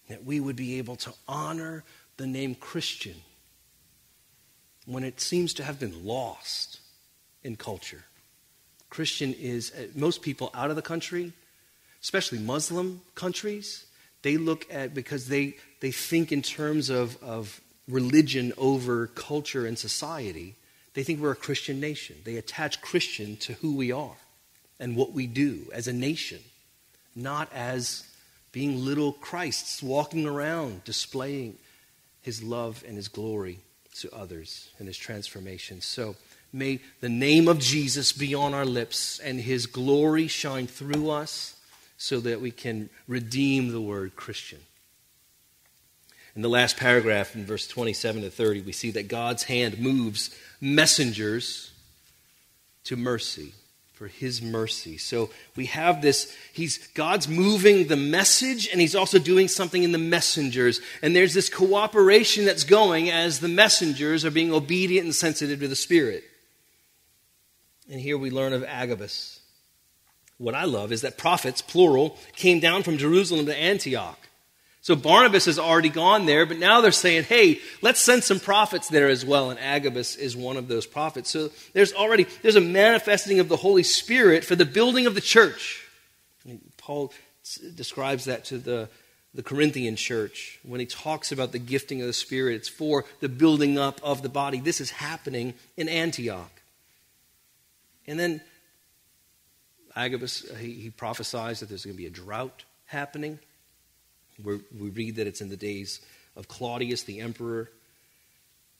That 0.08 0.24
we 0.24 0.40
would 0.40 0.56
be 0.56 0.78
able 0.78 0.96
to 0.96 1.12
honor 1.26 1.84
the 2.16 2.26
name 2.26 2.54
Christian 2.54 3.16
when 4.86 5.04
it 5.04 5.20
seems 5.20 5.54
to 5.54 5.64
have 5.64 5.80
been 5.80 6.04
lost 6.04 6.80
in 7.42 7.56
culture. 7.56 8.04
Christian 8.90 9.32
is, 9.34 9.72
uh, 9.72 9.86
most 9.94 10.22
people 10.22 10.50
out 10.54 10.70
of 10.70 10.76
the 10.76 10.82
country, 10.82 11.32
especially 12.02 12.38
Muslim 12.38 13.00
countries, 13.14 13.86
they 14.22 14.36
look 14.36 14.66
at, 14.72 14.94
because 14.94 15.28
they, 15.28 15.56
they 15.80 15.90
think 15.90 16.32
in 16.32 16.42
terms 16.42 16.90
of, 16.90 17.22
of 17.22 17.60
religion 17.88 18.52
over 18.56 19.06
culture 19.08 19.66
and 19.66 19.78
society, 19.78 20.54
they 20.94 21.02
think 21.02 21.20
we're 21.20 21.32
a 21.32 21.36
Christian 21.36 21.80
nation. 21.80 22.16
They 22.24 22.36
attach 22.36 22.80
Christian 22.80 23.36
to 23.38 23.54
who 23.54 23.74
we 23.74 23.90
are 23.90 24.16
and 24.78 24.96
what 24.96 25.12
we 25.12 25.26
do 25.26 25.66
as 25.72 25.88
a 25.88 25.92
nation, 25.92 26.40
not 27.16 27.52
as 27.52 28.04
being 28.54 28.82
little 28.82 29.12
Christs 29.12 29.82
walking 29.82 30.26
around 30.26 30.84
displaying 30.84 31.58
his 32.22 32.42
love 32.42 32.82
and 32.86 32.96
his 32.96 33.08
glory 33.08 33.58
to 33.96 34.10
others 34.14 34.70
and 34.78 34.88
his 34.88 34.96
transformation. 34.96 35.82
So, 35.82 36.16
May 36.54 36.78
the 37.00 37.08
name 37.08 37.48
of 37.48 37.58
Jesus 37.58 38.12
be 38.12 38.32
on 38.32 38.54
our 38.54 38.64
lips 38.64 39.18
and 39.18 39.40
his 39.40 39.66
glory 39.66 40.28
shine 40.28 40.68
through 40.68 41.10
us 41.10 41.56
so 41.96 42.20
that 42.20 42.40
we 42.40 42.52
can 42.52 42.90
redeem 43.08 43.72
the 43.72 43.80
word 43.80 44.14
Christian. 44.14 44.60
In 46.36 46.42
the 46.42 46.48
last 46.48 46.76
paragraph, 46.76 47.34
in 47.34 47.44
verse 47.44 47.66
27 47.66 48.22
to 48.22 48.30
30, 48.30 48.60
we 48.62 48.70
see 48.70 48.92
that 48.92 49.08
God's 49.08 49.42
hand 49.42 49.80
moves 49.80 50.32
messengers 50.60 51.72
to 52.84 52.94
mercy 52.94 53.52
for 54.04 54.08
his 54.08 54.42
mercy. 54.42 54.98
So 54.98 55.30
we 55.56 55.64
have 55.64 56.02
this 56.02 56.30
he's 56.52 56.88
God's 56.88 57.26
moving 57.26 57.86
the 57.86 57.96
message 57.96 58.68
and 58.68 58.78
he's 58.78 58.94
also 58.94 59.18
doing 59.18 59.48
something 59.48 59.82
in 59.82 59.92
the 59.92 59.98
messengers. 59.98 60.78
And 61.00 61.16
there's 61.16 61.32
this 61.32 61.48
cooperation 61.48 62.44
that's 62.44 62.64
going 62.64 63.10
as 63.10 63.40
the 63.40 63.48
messengers 63.48 64.22
are 64.26 64.30
being 64.30 64.52
obedient 64.52 65.06
and 65.06 65.14
sensitive 65.14 65.60
to 65.60 65.68
the 65.68 65.74
Spirit. 65.74 66.22
And 67.90 67.98
here 67.98 68.18
we 68.18 68.30
learn 68.30 68.52
of 68.52 68.62
Agabus. 68.62 69.40
What 70.36 70.54
I 70.54 70.64
love 70.64 70.92
is 70.92 71.00
that 71.00 71.16
prophets, 71.16 71.62
plural, 71.62 72.18
came 72.36 72.60
down 72.60 72.82
from 72.82 72.98
Jerusalem 72.98 73.46
to 73.46 73.56
Antioch. 73.56 74.18
So 74.84 74.94
Barnabas 74.94 75.46
has 75.46 75.58
already 75.58 75.88
gone 75.88 76.26
there, 76.26 76.44
but 76.44 76.58
now 76.58 76.82
they're 76.82 76.92
saying, 76.92 77.24
hey, 77.24 77.62
let's 77.80 78.00
send 78.00 78.22
some 78.22 78.38
prophets 78.38 78.88
there 78.88 79.08
as 79.08 79.24
well. 79.24 79.48
And 79.48 79.58
Agabus 79.58 80.14
is 80.14 80.36
one 80.36 80.58
of 80.58 80.68
those 80.68 80.84
prophets. 80.84 81.30
So 81.30 81.48
there's 81.72 81.94
already 81.94 82.26
there's 82.42 82.56
a 82.56 82.60
manifesting 82.60 83.40
of 83.40 83.48
the 83.48 83.56
Holy 83.56 83.82
Spirit 83.82 84.44
for 84.44 84.56
the 84.56 84.66
building 84.66 85.06
of 85.06 85.14
the 85.14 85.22
church. 85.22 85.86
Paul 86.76 87.14
describes 87.74 88.26
that 88.26 88.44
to 88.46 88.58
the, 88.58 88.90
the 89.32 89.42
Corinthian 89.42 89.96
church 89.96 90.60
when 90.62 90.80
he 90.80 90.86
talks 90.86 91.32
about 91.32 91.52
the 91.52 91.58
gifting 91.58 92.02
of 92.02 92.06
the 92.06 92.12
Spirit. 92.12 92.56
It's 92.56 92.68
for 92.68 93.06
the 93.20 93.30
building 93.30 93.78
up 93.78 94.02
of 94.02 94.20
the 94.20 94.28
body. 94.28 94.60
This 94.60 94.82
is 94.82 94.90
happening 94.90 95.54
in 95.78 95.88
Antioch. 95.88 96.60
And 98.06 98.20
then 98.20 98.42
Agabus, 99.96 100.44
he, 100.58 100.72
he 100.72 100.90
prophesies 100.90 101.60
that 101.60 101.70
there's 101.70 101.86
going 101.86 101.96
to 101.96 102.02
be 102.02 102.06
a 102.06 102.10
drought 102.10 102.64
happening. 102.84 103.38
We're, 104.42 104.60
we 104.78 104.90
read 104.90 105.16
that 105.16 105.26
it's 105.26 105.40
in 105.40 105.48
the 105.48 105.56
days 105.56 106.00
of 106.36 106.48
Claudius, 106.48 107.04
the 107.04 107.20
emperor. 107.20 107.70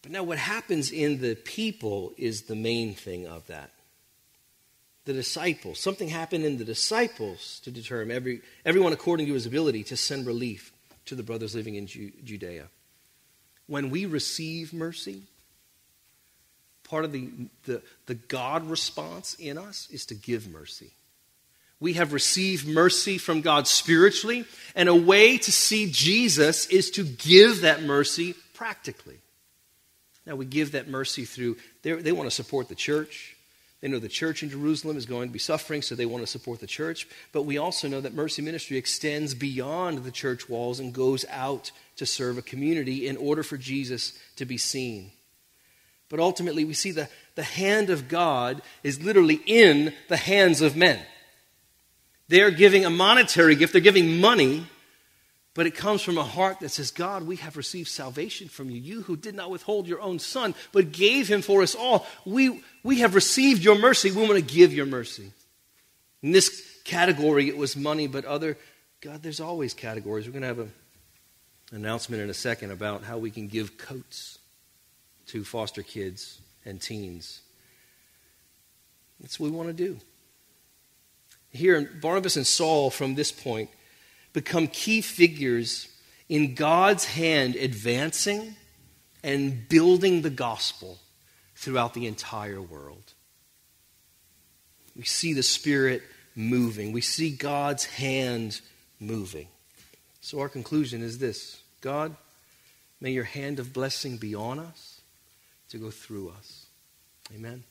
But 0.02 0.12
now, 0.12 0.22
what 0.22 0.38
happens 0.38 0.90
in 0.90 1.20
the 1.20 1.34
people 1.34 2.12
is 2.18 2.42
the 2.42 2.56
main 2.56 2.94
thing 2.94 3.26
of 3.26 3.46
that. 3.46 3.70
The 5.04 5.12
disciples. 5.12 5.78
Something 5.78 6.08
happened 6.08 6.44
in 6.44 6.58
the 6.58 6.64
disciples 6.64 7.60
to 7.64 7.70
determine 7.70 8.14
every, 8.14 8.40
everyone 8.64 8.92
according 8.92 9.26
to 9.26 9.34
his 9.34 9.46
ability 9.46 9.84
to 9.84 9.96
send 9.96 10.26
relief 10.26 10.72
to 11.06 11.14
the 11.14 11.22
brothers 11.22 11.54
living 11.54 11.74
in 11.74 11.86
Ju- 11.86 12.12
Judea. 12.24 12.68
When 13.66 13.90
we 13.90 14.06
receive 14.06 14.72
mercy, 14.72 15.22
part 16.82 17.04
of 17.04 17.12
the, 17.12 17.30
the, 17.64 17.82
the 18.06 18.14
God 18.14 18.68
response 18.68 19.34
in 19.34 19.58
us 19.58 19.88
is 19.90 20.06
to 20.06 20.14
give 20.14 20.48
mercy. 20.48 20.92
We 21.84 21.92
have 21.92 22.14
received 22.14 22.66
mercy 22.66 23.18
from 23.18 23.42
God 23.42 23.68
spiritually, 23.68 24.46
and 24.74 24.88
a 24.88 24.94
way 24.94 25.36
to 25.36 25.52
see 25.52 25.90
Jesus 25.90 26.64
is 26.68 26.90
to 26.92 27.04
give 27.04 27.60
that 27.60 27.82
mercy 27.82 28.34
practically. 28.54 29.18
Now, 30.24 30.34
we 30.34 30.46
give 30.46 30.72
that 30.72 30.88
mercy 30.88 31.26
through, 31.26 31.58
they 31.82 32.10
want 32.10 32.26
to 32.26 32.34
support 32.34 32.70
the 32.70 32.74
church. 32.74 33.36
They 33.82 33.88
know 33.88 33.98
the 33.98 34.08
church 34.08 34.42
in 34.42 34.48
Jerusalem 34.48 34.96
is 34.96 35.04
going 35.04 35.28
to 35.28 35.32
be 35.34 35.38
suffering, 35.38 35.82
so 35.82 35.94
they 35.94 36.06
want 36.06 36.22
to 36.22 36.26
support 36.26 36.58
the 36.58 36.66
church. 36.66 37.06
But 37.32 37.42
we 37.42 37.58
also 37.58 37.86
know 37.86 38.00
that 38.00 38.14
mercy 38.14 38.40
ministry 38.40 38.78
extends 38.78 39.34
beyond 39.34 40.04
the 40.04 40.10
church 40.10 40.48
walls 40.48 40.80
and 40.80 40.90
goes 40.90 41.26
out 41.28 41.70
to 41.96 42.06
serve 42.06 42.38
a 42.38 42.42
community 42.42 43.06
in 43.06 43.18
order 43.18 43.42
for 43.42 43.58
Jesus 43.58 44.18
to 44.36 44.46
be 44.46 44.56
seen. 44.56 45.10
But 46.08 46.18
ultimately, 46.18 46.64
we 46.64 46.72
see 46.72 46.92
the, 46.92 47.10
the 47.34 47.42
hand 47.42 47.90
of 47.90 48.08
God 48.08 48.62
is 48.82 49.04
literally 49.04 49.42
in 49.44 49.92
the 50.08 50.16
hands 50.16 50.62
of 50.62 50.76
men. 50.76 51.04
They're 52.28 52.50
giving 52.50 52.84
a 52.84 52.90
monetary 52.90 53.54
gift, 53.54 53.72
they're 53.72 53.82
giving 53.82 54.20
money 54.20 54.66
But 55.54 55.68
it 55.68 55.76
comes 55.76 56.02
from 56.02 56.18
a 56.18 56.24
heart 56.24 56.60
that 56.60 56.70
says, 56.70 56.90
God, 56.90 57.22
we 57.22 57.36
have 57.36 57.56
received 57.56 57.88
salvation 57.88 58.48
from 58.48 58.70
you. 58.70 58.80
You 58.80 59.02
who 59.02 59.16
did 59.16 59.36
not 59.36 59.50
withhold 59.50 59.86
your 59.86 60.00
own 60.00 60.18
son, 60.18 60.54
but 60.72 60.90
gave 60.90 61.28
him 61.28 61.42
for 61.42 61.62
us 61.62 61.76
all. 61.76 62.06
We, 62.24 62.60
we 62.82 62.98
have 62.98 63.14
received 63.14 63.62
your 63.62 63.78
mercy. 63.78 64.10
We 64.10 64.22
want 64.22 64.34
to 64.34 64.42
give 64.54 64.74
your 64.74 64.86
mercy. 64.86 65.30
In 66.22 66.32
this 66.32 66.80
category, 66.82 67.48
it 67.48 67.56
was 67.56 67.76
money, 67.76 68.08
but 68.08 68.24
other, 68.24 68.58
God, 69.00 69.22
there's 69.22 69.40
always 69.40 69.74
categories. 69.74 70.26
We're 70.26 70.32
going 70.32 70.42
to 70.42 70.48
have 70.48 70.58
an 70.58 70.72
announcement 71.70 72.20
in 72.20 72.30
a 72.30 72.34
second 72.34 72.72
about 72.72 73.04
how 73.04 73.18
we 73.18 73.30
can 73.30 73.46
give 73.46 73.78
coats 73.78 74.40
to 75.26 75.44
foster 75.44 75.84
kids 75.84 76.40
and 76.64 76.80
teens. 76.80 77.42
That's 79.20 79.38
what 79.38 79.52
we 79.52 79.56
want 79.56 79.68
to 79.68 79.72
do. 79.72 79.98
Here, 81.54 81.80
Barnabas 82.00 82.36
and 82.36 82.46
Saul, 82.46 82.90
from 82.90 83.14
this 83.14 83.30
point, 83.30 83.70
become 84.32 84.66
key 84.66 85.00
figures 85.00 85.88
in 86.28 86.56
God's 86.56 87.04
hand 87.04 87.54
advancing 87.54 88.56
and 89.22 89.68
building 89.68 90.22
the 90.22 90.30
gospel 90.30 90.98
throughout 91.54 91.94
the 91.94 92.08
entire 92.08 92.60
world. 92.60 93.12
We 94.96 95.04
see 95.04 95.32
the 95.32 95.44
Spirit 95.44 96.02
moving, 96.34 96.90
we 96.90 97.00
see 97.00 97.30
God's 97.30 97.84
hand 97.84 98.60
moving. 98.98 99.46
So, 100.20 100.40
our 100.40 100.48
conclusion 100.48 101.02
is 101.02 101.18
this 101.18 101.62
God, 101.80 102.16
may 103.00 103.12
your 103.12 103.24
hand 103.24 103.60
of 103.60 103.72
blessing 103.72 104.16
be 104.16 104.34
on 104.34 104.58
us 104.58 105.00
to 105.68 105.78
go 105.78 105.92
through 105.92 106.30
us. 106.30 106.66
Amen. 107.32 107.62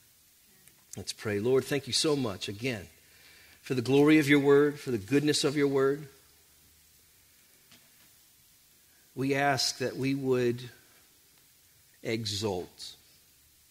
Let's 0.95 1.11
pray. 1.11 1.39
Lord, 1.39 1.65
thank 1.65 1.85
you 1.85 1.93
so 1.93 2.15
much 2.15 2.47
again 2.47 2.87
for 3.63 3.73
the 3.73 3.81
glory 3.81 4.19
of 4.19 4.27
your 4.27 4.39
word, 4.39 4.77
for 4.77 4.91
the 4.91 4.97
goodness 4.97 5.45
of 5.45 5.55
your 5.55 5.69
word. 5.69 6.05
We 9.15 9.35
ask 9.35 9.77
that 9.77 9.95
we 9.95 10.13
would 10.15 10.61
exult 12.03 12.95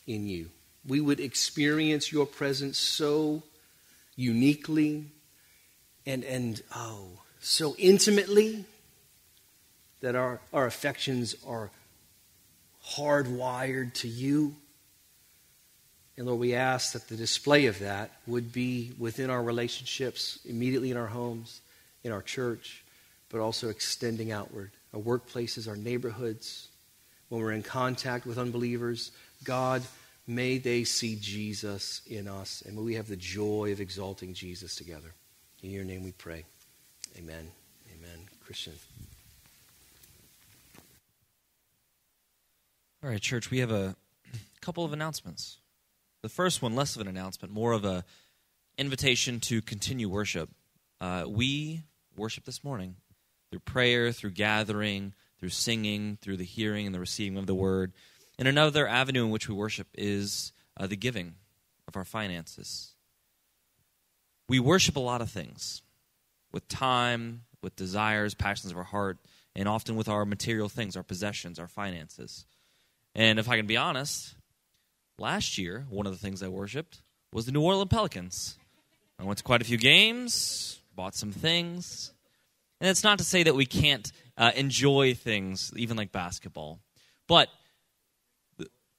in 0.06 0.26
you. 0.26 0.48
We 0.86 1.00
would 1.00 1.20
experience 1.20 2.10
your 2.10 2.24
presence 2.24 2.78
so 2.78 3.42
uniquely 4.16 5.04
and, 6.06 6.24
and 6.24 6.62
oh, 6.74 7.08
so 7.40 7.76
intimately 7.78 8.64
that 10.00 10.16
our, 10.16 10.40
our 10.54 10.64
affections 10.64 11.36
are 11.46 11.70
hardwired 12.94 13.92
to 13.94 14.08
you. 14.08 14.56
And 16.16 16.26
Lord, 16.26 16.40
we 16.40 16.54
ask 16.54 16.92
that 16.92 17.08
the 17.08 17.16
display 17.16 17.66
of 17.66 17.78
that 17.78 18.10
would 18.26 18.52
be 18.52 18.92
within 18.98 19.30
our 19.30 19.42
relationships, 19.42 20.38
immediately 20.44 20.90
in 20.90 20.96
our 20.96 21.06
homes, 21.06 21.60
in 22.04 22.12
our 22.12 22.22
church, 22.22 22.84
but 23.30 23.40
also 23.40 23.70
extending 23.70 24.30
outward. 24.30 24.70
Our 24.92 25.00
workplaces, 25.00 25.68
our 25.68 25.76
neighborhoods, 25.76 26.68
when 27.28 27.40
we're 27.40 27.52
in 27.52 27.62
contact 27.62 28.26
with 28.26 28.36
unbelievers, 28.36 29.10
God, 29.42 29.82
may 30.26 30.58
they 30.58 30.84
see 30.84 31.16
Jesus 31.16 32.02
in 32.06 32.28
us, 32.28 32.62
and 32.66 32.76
may 32.76 32.82
we 32.82 32.94
have 32.96 33.08
the 33.08 33.16
joy 33.16 33.72
of 33.72 33.80
exalting 33.80 34.34
Jesus 34.34 34.76
together. 34.76 35.14
In 35.62 35.70
your 35.70 35.84
name 35.84 36.04
we 36.04 36.12
pray. 36.12 36.44
Amen. 37.16 37.50
Amen. 37.96 38.26
Christian. 38.44 38.74
All 43.02 43.08
right, 43.08 43.20
church, 43.20 43.50
we 43.50 43.58
have 43.60 43.72
a 43.72 43.96
couple 44.60 44.84
of 44.84 44.92
announcements. 44.92 45.56
The 46.22 46.28
first 46.28 46.62
one, 46.62 46.76
less 46.76 46.94
of 46.94 47.02
an 47.02 47.08
announcement, 47.08 47.52
more 47.52 47.72
of 47.72 47.84
a 47.84 48.04
invitation 48.78 49.40
to 49.40 49.60
continue 49.60 50.08
worship. 50.08 50.48
Uh, 51.00 51.24
we 51.26 51.82
worship 52.16 52.44
this 52.44 52.62
morning 52.62 52.94
through 53.50 53.60
prayer, 53.60 54.12
through 54.12 54.30
gathering, 54.30 55.14
through 55.40 55.48
singing, 55.48 56.16
through 56.22 56.36
the 56.36 56.44
hearing 56.44 56.86
and 56.86 56.94
the 56.94 57.00
receiving 57.00 57.36
of 57.38 57.46
the 57.46 57.54
word. 57.54 57.92
And 58.38 58.46
another 58.46 58.86
avenue 58.86 59.24
in 59.24 59.30
which 59.30 59.48
we 59.48 59.54
worship 59.54 59.88
is 59.94 60.52
uh, 60.76 60.86
the 60.86 60.96
giving 60.96 61.34
of 61.88 61.96
our 61.96 62.04
finances. 62.04 62.94
We 64.48 64.60
worship 64.60 64.94
a 64.94 65.00
lot 65.00 65.22
of 65.22 65.30
things 65.30 65.82
with 66.52 66.68
time, 66.68 67.42
with 67.62 67.74
desires, 67.74 68.34
passions 68.34 68.70
of 68.70 68.78
our 68.78 68.84
heart, 68.84 69.18
and 69.56 69.68
often 69.68 69.96
with 69.96 70.08
our 70.08 70.24
material 70.24 70.68
things, 70.68 70.96
our 70.96 71.02
possessions, 71.02 71.58
our 71.58 71.68
finances. 71.68 72.46
And 73.14 73.40
if 73.40 73.48
I 73.48 73.56
can 73.56 73.66
be 73.66 73.76
honest, 73.76 74.36
last 75.18 75.58
year, 75.58 75.86
one 75.88 76.06
of 76.06 76.12
the 76.12 76.18
things 76.18 76.42
I 76.42 76.48
worshiped 76.48 77.02
was 77.32 77.46
the 77.46 77.52
New 77.52 77.62
Orleans 77.62 77.88
Pelicans. 77.88 78.58
I 79.18 79.24
went 79.24 79.38
to 79.38 79.44
quite 79.44 79.62
a 79.62 79.64
few 79.64 79.78
games, 79.78 80.80
bought 80.94 81.14
some 81.14 81.32
things. 81.32 82.12
And 82.80 82.90
it's 82.90 83.04
not 83.04 83.18
to 83.18 83.24
say 83.24 83.44
that 83.44 83.54
we 83.54 83.66
can't 83.66 84.10
uh, 84.36 84.50
enjoy 84.56 85.14
things, 85.14 85.72
even 85.76 85.96
like 85.96 86.10
basketball. 86.10 86.80
But, 87.28 87.48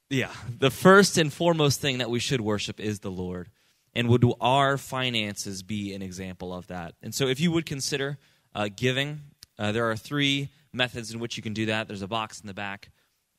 yeah, 0.10 0.32
the 0.58 0.72
first 0.72 1.18
and 1.18 1.32
foremost 1.32 1.82
thing 1.82 1.98
that 1.98 2.10
we 2.10 2.20
should 2.20 2.42
worship 2.42 2.80
is 2.80 3.00
the 3.00 3.12
Lord. 3.12 3.50
And 3.94 4.08
would 4.08 4.26
our 4.40 4.78
finances 4.78 5.62
be 5.62 5.94
an 5.94 6.02
example 6.02 6.54
of 6.54 6.68
that? 6.68 6.96
And 7.04 7.14
so, 7.14 7.28
if 7.28 7.40
you 7.40 7.52
would 7.52 7.66
consider 7.66 8.18
uh, 8.56 8.70
giving, 8.74 9.22
uh, 9.60 9.72
there 9.72 9.90
are 9.90 9.96
three 9.96 10.50
methods 10.72 11.14
in 11.14 11.20
which 11.20 11.38
you 11.38 11.44
can 11.44 11.54
do 11.54 11.68
that. 11.68 11.88
There's 11.88 12.02
a 12.02 12.08
box 12.08 12.40
in 12.40 12.48
the 12.48 12.54
back 12.54 12.90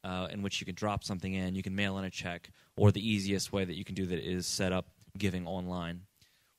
uh, 0.05 0.29
in 0.31 0.43
which 0.43 0.61
you 0.61 0.67
can 0.67 0.75
drop 0.75 1.03
something 1.03 1.33
in, 1.33 1.55
you 1.55 1.63
can 1.63 1.75
mail 1.75 1.99
in 1.99 2.05
a 2.05 2.11
check, 2.11 2.51
or 2.77 2.93
the 2.93 3.07
easiest 3.07 3.53
way 3.53 3.65
that 3.65 3.75
you 3.75 3.85
can 3.85 3.95
do 3.95 4.07
that 4.07 4.19
is 4.19 4.47
set 4.47 4.73
up 4.73 4.87
giving 5.17 5.47
online. 5.47 6.03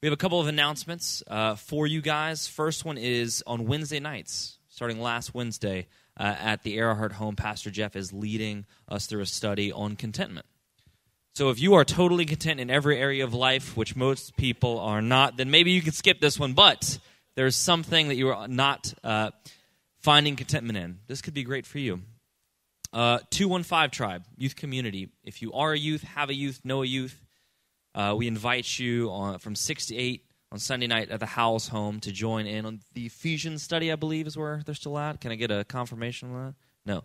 We 0.02 0.08
have 0.08 0.14
a 0.14 0.18
couple 0.18 0.40
of 0.40 0.48
announcements 0.48 1.24
uh, 1.28 1.56
for 1.56 1.88
you 1.88 2.02
guys. 2.02 2.48
First 2.48 2.86
one 2.86 2.98
is 2.98 3.44
on 3.48 3.66
Wednesday 3.66 4.00
nights, 4.00 4.60
starting 4.68 5.00
last 5.00 5.34
Wednesday 5.34 5.88
uh, 6.20 6.36
at 6.38 6.64
the 6.64 6.76
Earhart 6.76 7.14
home. 7.14 7.36
Pastor 7.36 7.72
Jeff 7.72 7.96
is 7.96 8.12
leading 8.12 8.66
us 8.90 9.06
through 9.06 9.22
a 9.22 9.26
study 9.26 9.72
on 9.72 9.96
contentment. 9.96 10.46
So 11.34 11.50
if 11.50 11.60
you 11.60 11.74
are 11.74 11.84
totally 11.84 12.26
content 12.26 12.60
in 12.60 12.70
every 12.70 12.98
area 12.98 13.24
of 13.24 13.34
life, 13.34 13.76
which 13.76 13.96
most 13.96 14.38
people 14.38 14.80
are 14.80 15.02
not, 15.02 15.38
then 15.38 15.52
maybe 15.52 15.72
you 15.72 15.82
can 15.82 15.92
skip 15.92 16.22
this 16.22 16.40
one. 16.40 16.54
But 16.54 16.98
there's 17.36 17.56
something 17.56 18.08
that 18.08 18.16
you 18.16 18.30
are 18.30 18.48
not 18.48 18.94
uh, 19.04 19.32
finding 20.00 20.36
contentment 20.36 20.78
in. 20.78 21.00
This 21.08 21.22
could 21.22 21.34
be 21.34 21.44
great 21.44 21.66
for 21.66 21.80
you. 21.80 22.02
Uh, 22.94 23.20
215 23.30 23.90
Tribe, 23.90 24.24
youth 24.38 24.56
community. 24.56 25.10
If 25.24 25.42
you 25.42 25.54
are 25.54 25.74
a 25.74 25.78
youth, 25.78 26.04
have 26.04 26.30
a 26.30 26.34
youth, 26.34 26.62
know 26.64 26.82
a 26.84 26.86
youth, 26.86 27.22
uh, 27.94 28.14
we 28.18 28.28
invite 28.28 28.80
you 28.80 29.10
on, 29.12 29.40
from 29.40 29.56
6 29.56 29.86
to 29.88 29.96
8 29.96 30.26
on 30.52 30.60
Sunday 30.60 30.88
night 30.88 31.10
at 31.10 31.20
the 31.20 31.26
Howells 31.26 31.68
home 31.70 32.00
to 32.02 32.12
join 32.12 32.46
in 32.46 32.66
on 32.66 32.80
the 32.94 33.06
Ephesians 33.06 33.64
study, 33.64 33.92
I 33.92 33.96
believe 33.96 34.28
is 34.28 34.38
where 34.38 34.62
they're 34.66 34.76
still 34.76 34.98
at. 34.98 35.20
Can 35.22 35.32
I 35.32 35.36
get 35.36 35.52
a 35.52 35.64
confirmation 35.64 36.32
on 36.32 36.46
that? 36.46 36.56
No. 36.86 37.04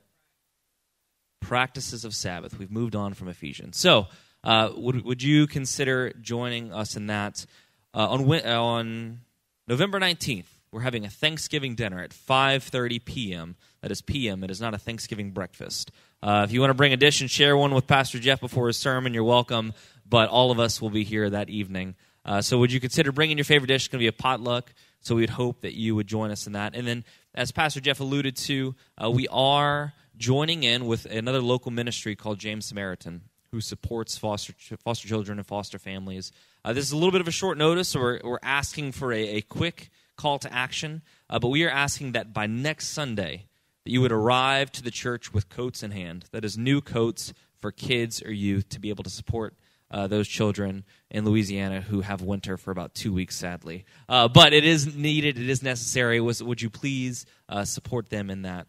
Practices 1.41 2.05
of 2.05 2.15
Sabbath. 2.15 2.59
We've 2.59 2.71
moved 2.71 2.95
on 2.95 3.15
from 3.15 3.29
Ephesians. 3.29 3.77
So, 3.77 4.07
uh, 4.45 4.71
would, 4.77 5.05
would 5.05 5.23
you 5.23 5.47
consider 5.47 6.13
joining 6.21 6.73
us 6.73 6.97
in 6.97 7.07
that? 7.09 7.47
Uh, 7.93 8.09
on, 8.09 8.47
on 8.47 9.21
November 9.67 9.99
19th, 9.99 10.47
we're 10.73 10.81
having 10.81 11.05
a 11.05 11.11
Thanksgiving 11.11 11.75
dinner 11.75 12.01
at 12.01 12.11
5:30 12.11 13.05
p.m. 13.05 13.57
That 13.83 13.91
is 13.91 14.03
p.m. 14.03 14.45
It 14.45 14.51
is 14.51 14.61
not 14.61 14.75
a 14.75 14.79
Thanksgiving 14.79 15.31
breakfast. 15.31 15.91
Uh, 16.23 16.43
if 16.45 16.53
you 16.53 16.61
want 16.61 16.71
to 16.71 16.75
bring 16.75 16.93
a 16.93 16.99
dish 16.99 17.21
and 17.21 17.31
share 17.31 17.57
one 17.57 17.75
with 17.75 17.87
Pastor 17.87 18.19
Jeff 18.19 18.41
before 18.41 18.67
his 18.67 18.77
sermon, 18.77 19.15
you're 19.15 19.25
welcome. 19.25 19.73
But 20.09 20.29
all 20.29 20.51
of 20.51 20.59
us 20.59 20.83
will 20.83 20.91
be 20.91 21.05
here 21.05 21.31
that 21.31 21.49
evening. 21.49 21.95
Uh, 22.25 22.43
so 22.43 22.59
would 22.59 22.73
you 22.73 22.81
consider 22.81 23.13
bringing 23.13 23.39
your 23.39 23.45
favorite 23.45 23.69
dish? 23.69 23.83
It's 23.83 23.89
going 23.89 24.01
to 24.01 24.05
be 24.05 24.09
a 24.09 24.13
potluck. 24.13 24.73
So 25.01 25.15
we'd 25.15 25.31
hope 25.31 25.63
that 25.63 25.75
you 25.75 25.95
would 25.95 26.07
join 26.07 26.31
us 26.31 26.47
in 26.47 26.53
that. 26.53 26.75
And 26.75 26.87
then, 26.87 27.05
as 27.35 27.53
Pastor 27.53 27.81
Jeff 27.81 28.01
alluded 28.01 28.37
to, 28.37 28.75
uh, 29.03 29.11
we 29.11 29.27
are 29.29 29.95
joining 30.19 30.63
in 30.63 30.87
with 30.87 31.07
another 31.07 31.41
local 31.41 31.71
ministry 31.71 32.15
called 32.15 32.39
James 32.39 32.67
Samaritan, 32.67 33.23
who 33.51 33.63
supports 33.63 34.19
foster 34.19 34.53
foster 34.85 35.09
children 35.09 35.39
and 35.39 35.47
foster 35.47 35.79
families. 35.79 36.33
Uh, 36.63 36.75
this 36.75 36.85
is 36.85 36.93
a 36.93 36.97
little 36.97 37.13
bit 37.13 37.23
of 37.23 37.29
a 37.29 37.33
short 37.33 37.57
notice, 37.57 37.89
so 37.89 38.01
we're, 38.01 38.21
we're 38.23 38.39
asking 38.43 38.93
for 38.93 39.11
a, 39.15 39.37
a 39.37 39.41
quick 39.41 39.91
call 40.17 40.39
to 40.39 40.53
action, 40.53 41.01
uh, 41.31 41.39
but 41.39 41.49
we 41.49 41.65
are 41.65 41.71
asking 41.71 42.13
that 42.13 42.35
by 42.35 42.47
next 42.47 42.89
Sunday 42.89 43.47
that 43.85 43.91
you 43.91 44.01
would 44.01 44.13
arrive 44.13 44.71
to 44.73 44.83
the 44.83 44.91
church 44.91 45.33
with 45.33 45.49
coats 45.49 45.83
in 45.83 45.91
hand. 45.91 46.27
That 46.33 46.45
is 46.45 46.59
new 46.59 46.81
coats 46.81 47.33
for 47.61 47.73
kids 47.73 48.23
or 48.23 48.33
youth 48.33 48.69
to 48.71 48.81
be 48.81 48.91
able 48.91 49.05
to 49.05 49.11
support 49.11 49.55
uh, 49.91 50.07
those 50.07 50.29
children 50.29 50.85
in 51.11 51.25
Louisiana 51.25 51.81
who 51.81 52.01
have 52.01 52.23
winter 52.23 52.57
for 52.57 52.71
about 52.71 52.95
two 52.95 53.13
weeks, 53.13 53.37
sadly. 53.37 53.85
Uh, 54.09 54.29
but 54.29 54.53
it 54.53 54.65
is 54.65 54.95
needed, 54.95 55.39
it 55.39 55.49
is 55.49 55.63
necessary. 55.63 56.21
Was, 56.21 56.43
would 56.43 56.63
you 56.63 56.71
please 56.71 57.27
uh, 57.49 57.65
support 57.65 58.09
them 58.09 58.31
in 58.31 58.43
that? 58.43 58.67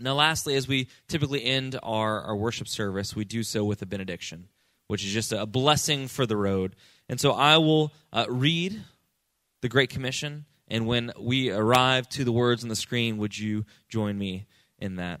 Now, 0.00 0.14
lastly, 0.14 0.56
as 0.56 0.66
we 0.66 0.88
typically 1.06 1.44
end 1.44 1.78
our, 1.82 2.22
our 2.22 2.36
worship 2.36 2.66
service, 2.66 3.14
we 3.14 3.24
do 3.24 3.42
so 3.42 3.64
with 3.64 3.82
a 3.82 3.86
benediction, 3.86 4.48
which 4.88 5.04
is 5.04 5.12
just 5.12 5.32
a 5.32 5.46
blessing 5.46 6.08
for 6.08 6.26
the 6.26 6.36
road. 6.36 6.74
And 7.08 7.20
so 7.20 7.32
I 7.32 7.58
will 7.58 7.92
uh, 8.12 8.26
read 8.28 8.82
the 9.60 9.68
Great 9.68 9.90
Commission 9.90 10.46
and 10.72 10.86
when 10.86 11.12
we 11.20 11.50
arrive 11.50 12.08
to 12.08 12.24
the 12.24 12.32
words 12.32 12.62
on 12.62 12.70
the 12.70 12.74
screen, 12.74 13.18
would 13.18 13.38
you 13.38 13.66
join 13.90 14.16
me 14.16 14.46
in 14.78 14.96
that? 14.96 15.20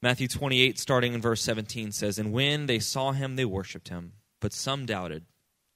Matthew 0.00 0.28
28, 0.28 0.78
starting 0.78 1.12
in 1.12 1.20
verse 1.20 1.42
17, 1.42 1.90
says, 1.90 2.16
And 2.16 2.32
when 2.32 2.66
they 2.66 2.78
saw 2.78 3.10
him, 3.10 3.34
they 3.34 3.44
worshipped 3.44 3.88
him, 3.88 4.12
but 4.40 4.52
some 4.52 4.86
doubted. 4.86 5.24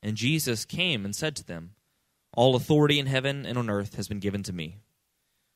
And 0.00 0.16
Jesus 0.16 0.64
came 0.64 1.04
and 1.04 1.14
said 1.14 1.34
to 1.36 1.44
them, 1.44 1.72
All 2.32 2.54
authority 2.54 3.00
in 3.00 3.06
heaven 3.06 3.44
and 3.44 3.58
on 3.58 3.68
earth 3.68 3.96
has 3.96 4.06
been 4.06 4.20
given 4.20 4.44
to 4.44 4.52
me. 4.52 4.78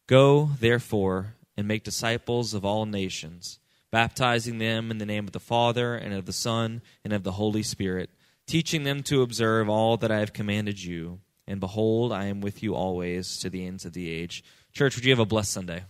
Go, 0.09 0.51
therefore, 0.59 1.37
and 1.57 1.69
make 1.69 1.85
disciples 1.85 2.55
of 2.55 2.65
all 2.65 2.87
nations, 2.87 3.61
baptizing 3.93 4.59
them 4.59 4.91
in 4.91 4.99
the 4.99 5.07
name 5.07 5.27
of 5.27 5.33
the 5.33 5.39
Father, 5.39 5.95
and 5.95 6.13
of 6.13 6.27
the 6.27 6.33
Son, 6.33 6.83
and 7.05 7.13
of 7.13 7.23
the 7.23 7.33
Holy 7.33 7.63
Spirit, 7.63 8.11
teaching 8.49 8.83
them 8.83 9.05
to 9.05 9.23
observe 9.23 9.69
all 9.69 9.97
that 9.99 10.11
I 10.11 10.19
have 10.19 10.33
commanded 10.33 10.83
you. 10.83 11.21
And 11.47 11.61
behold, 11.61 12.13
I 12.13 12.27
am 12.27 12.41
with 12.41 12.63
you 12.63 12.75
always 12.75 13.39
to 13.39 13.51
the 13.51 13.67
ends 13.67 13.85
of 13.85 13.93
the 13.93 14.11
age. 14.11 14.43
Church, 14.73 14.97
would 14.97 15.05
you 15.05 15.13
have 15.13 15.19
a 15.19 15.27
blessed 15.27 15.53
Sunday? 15.53 15.85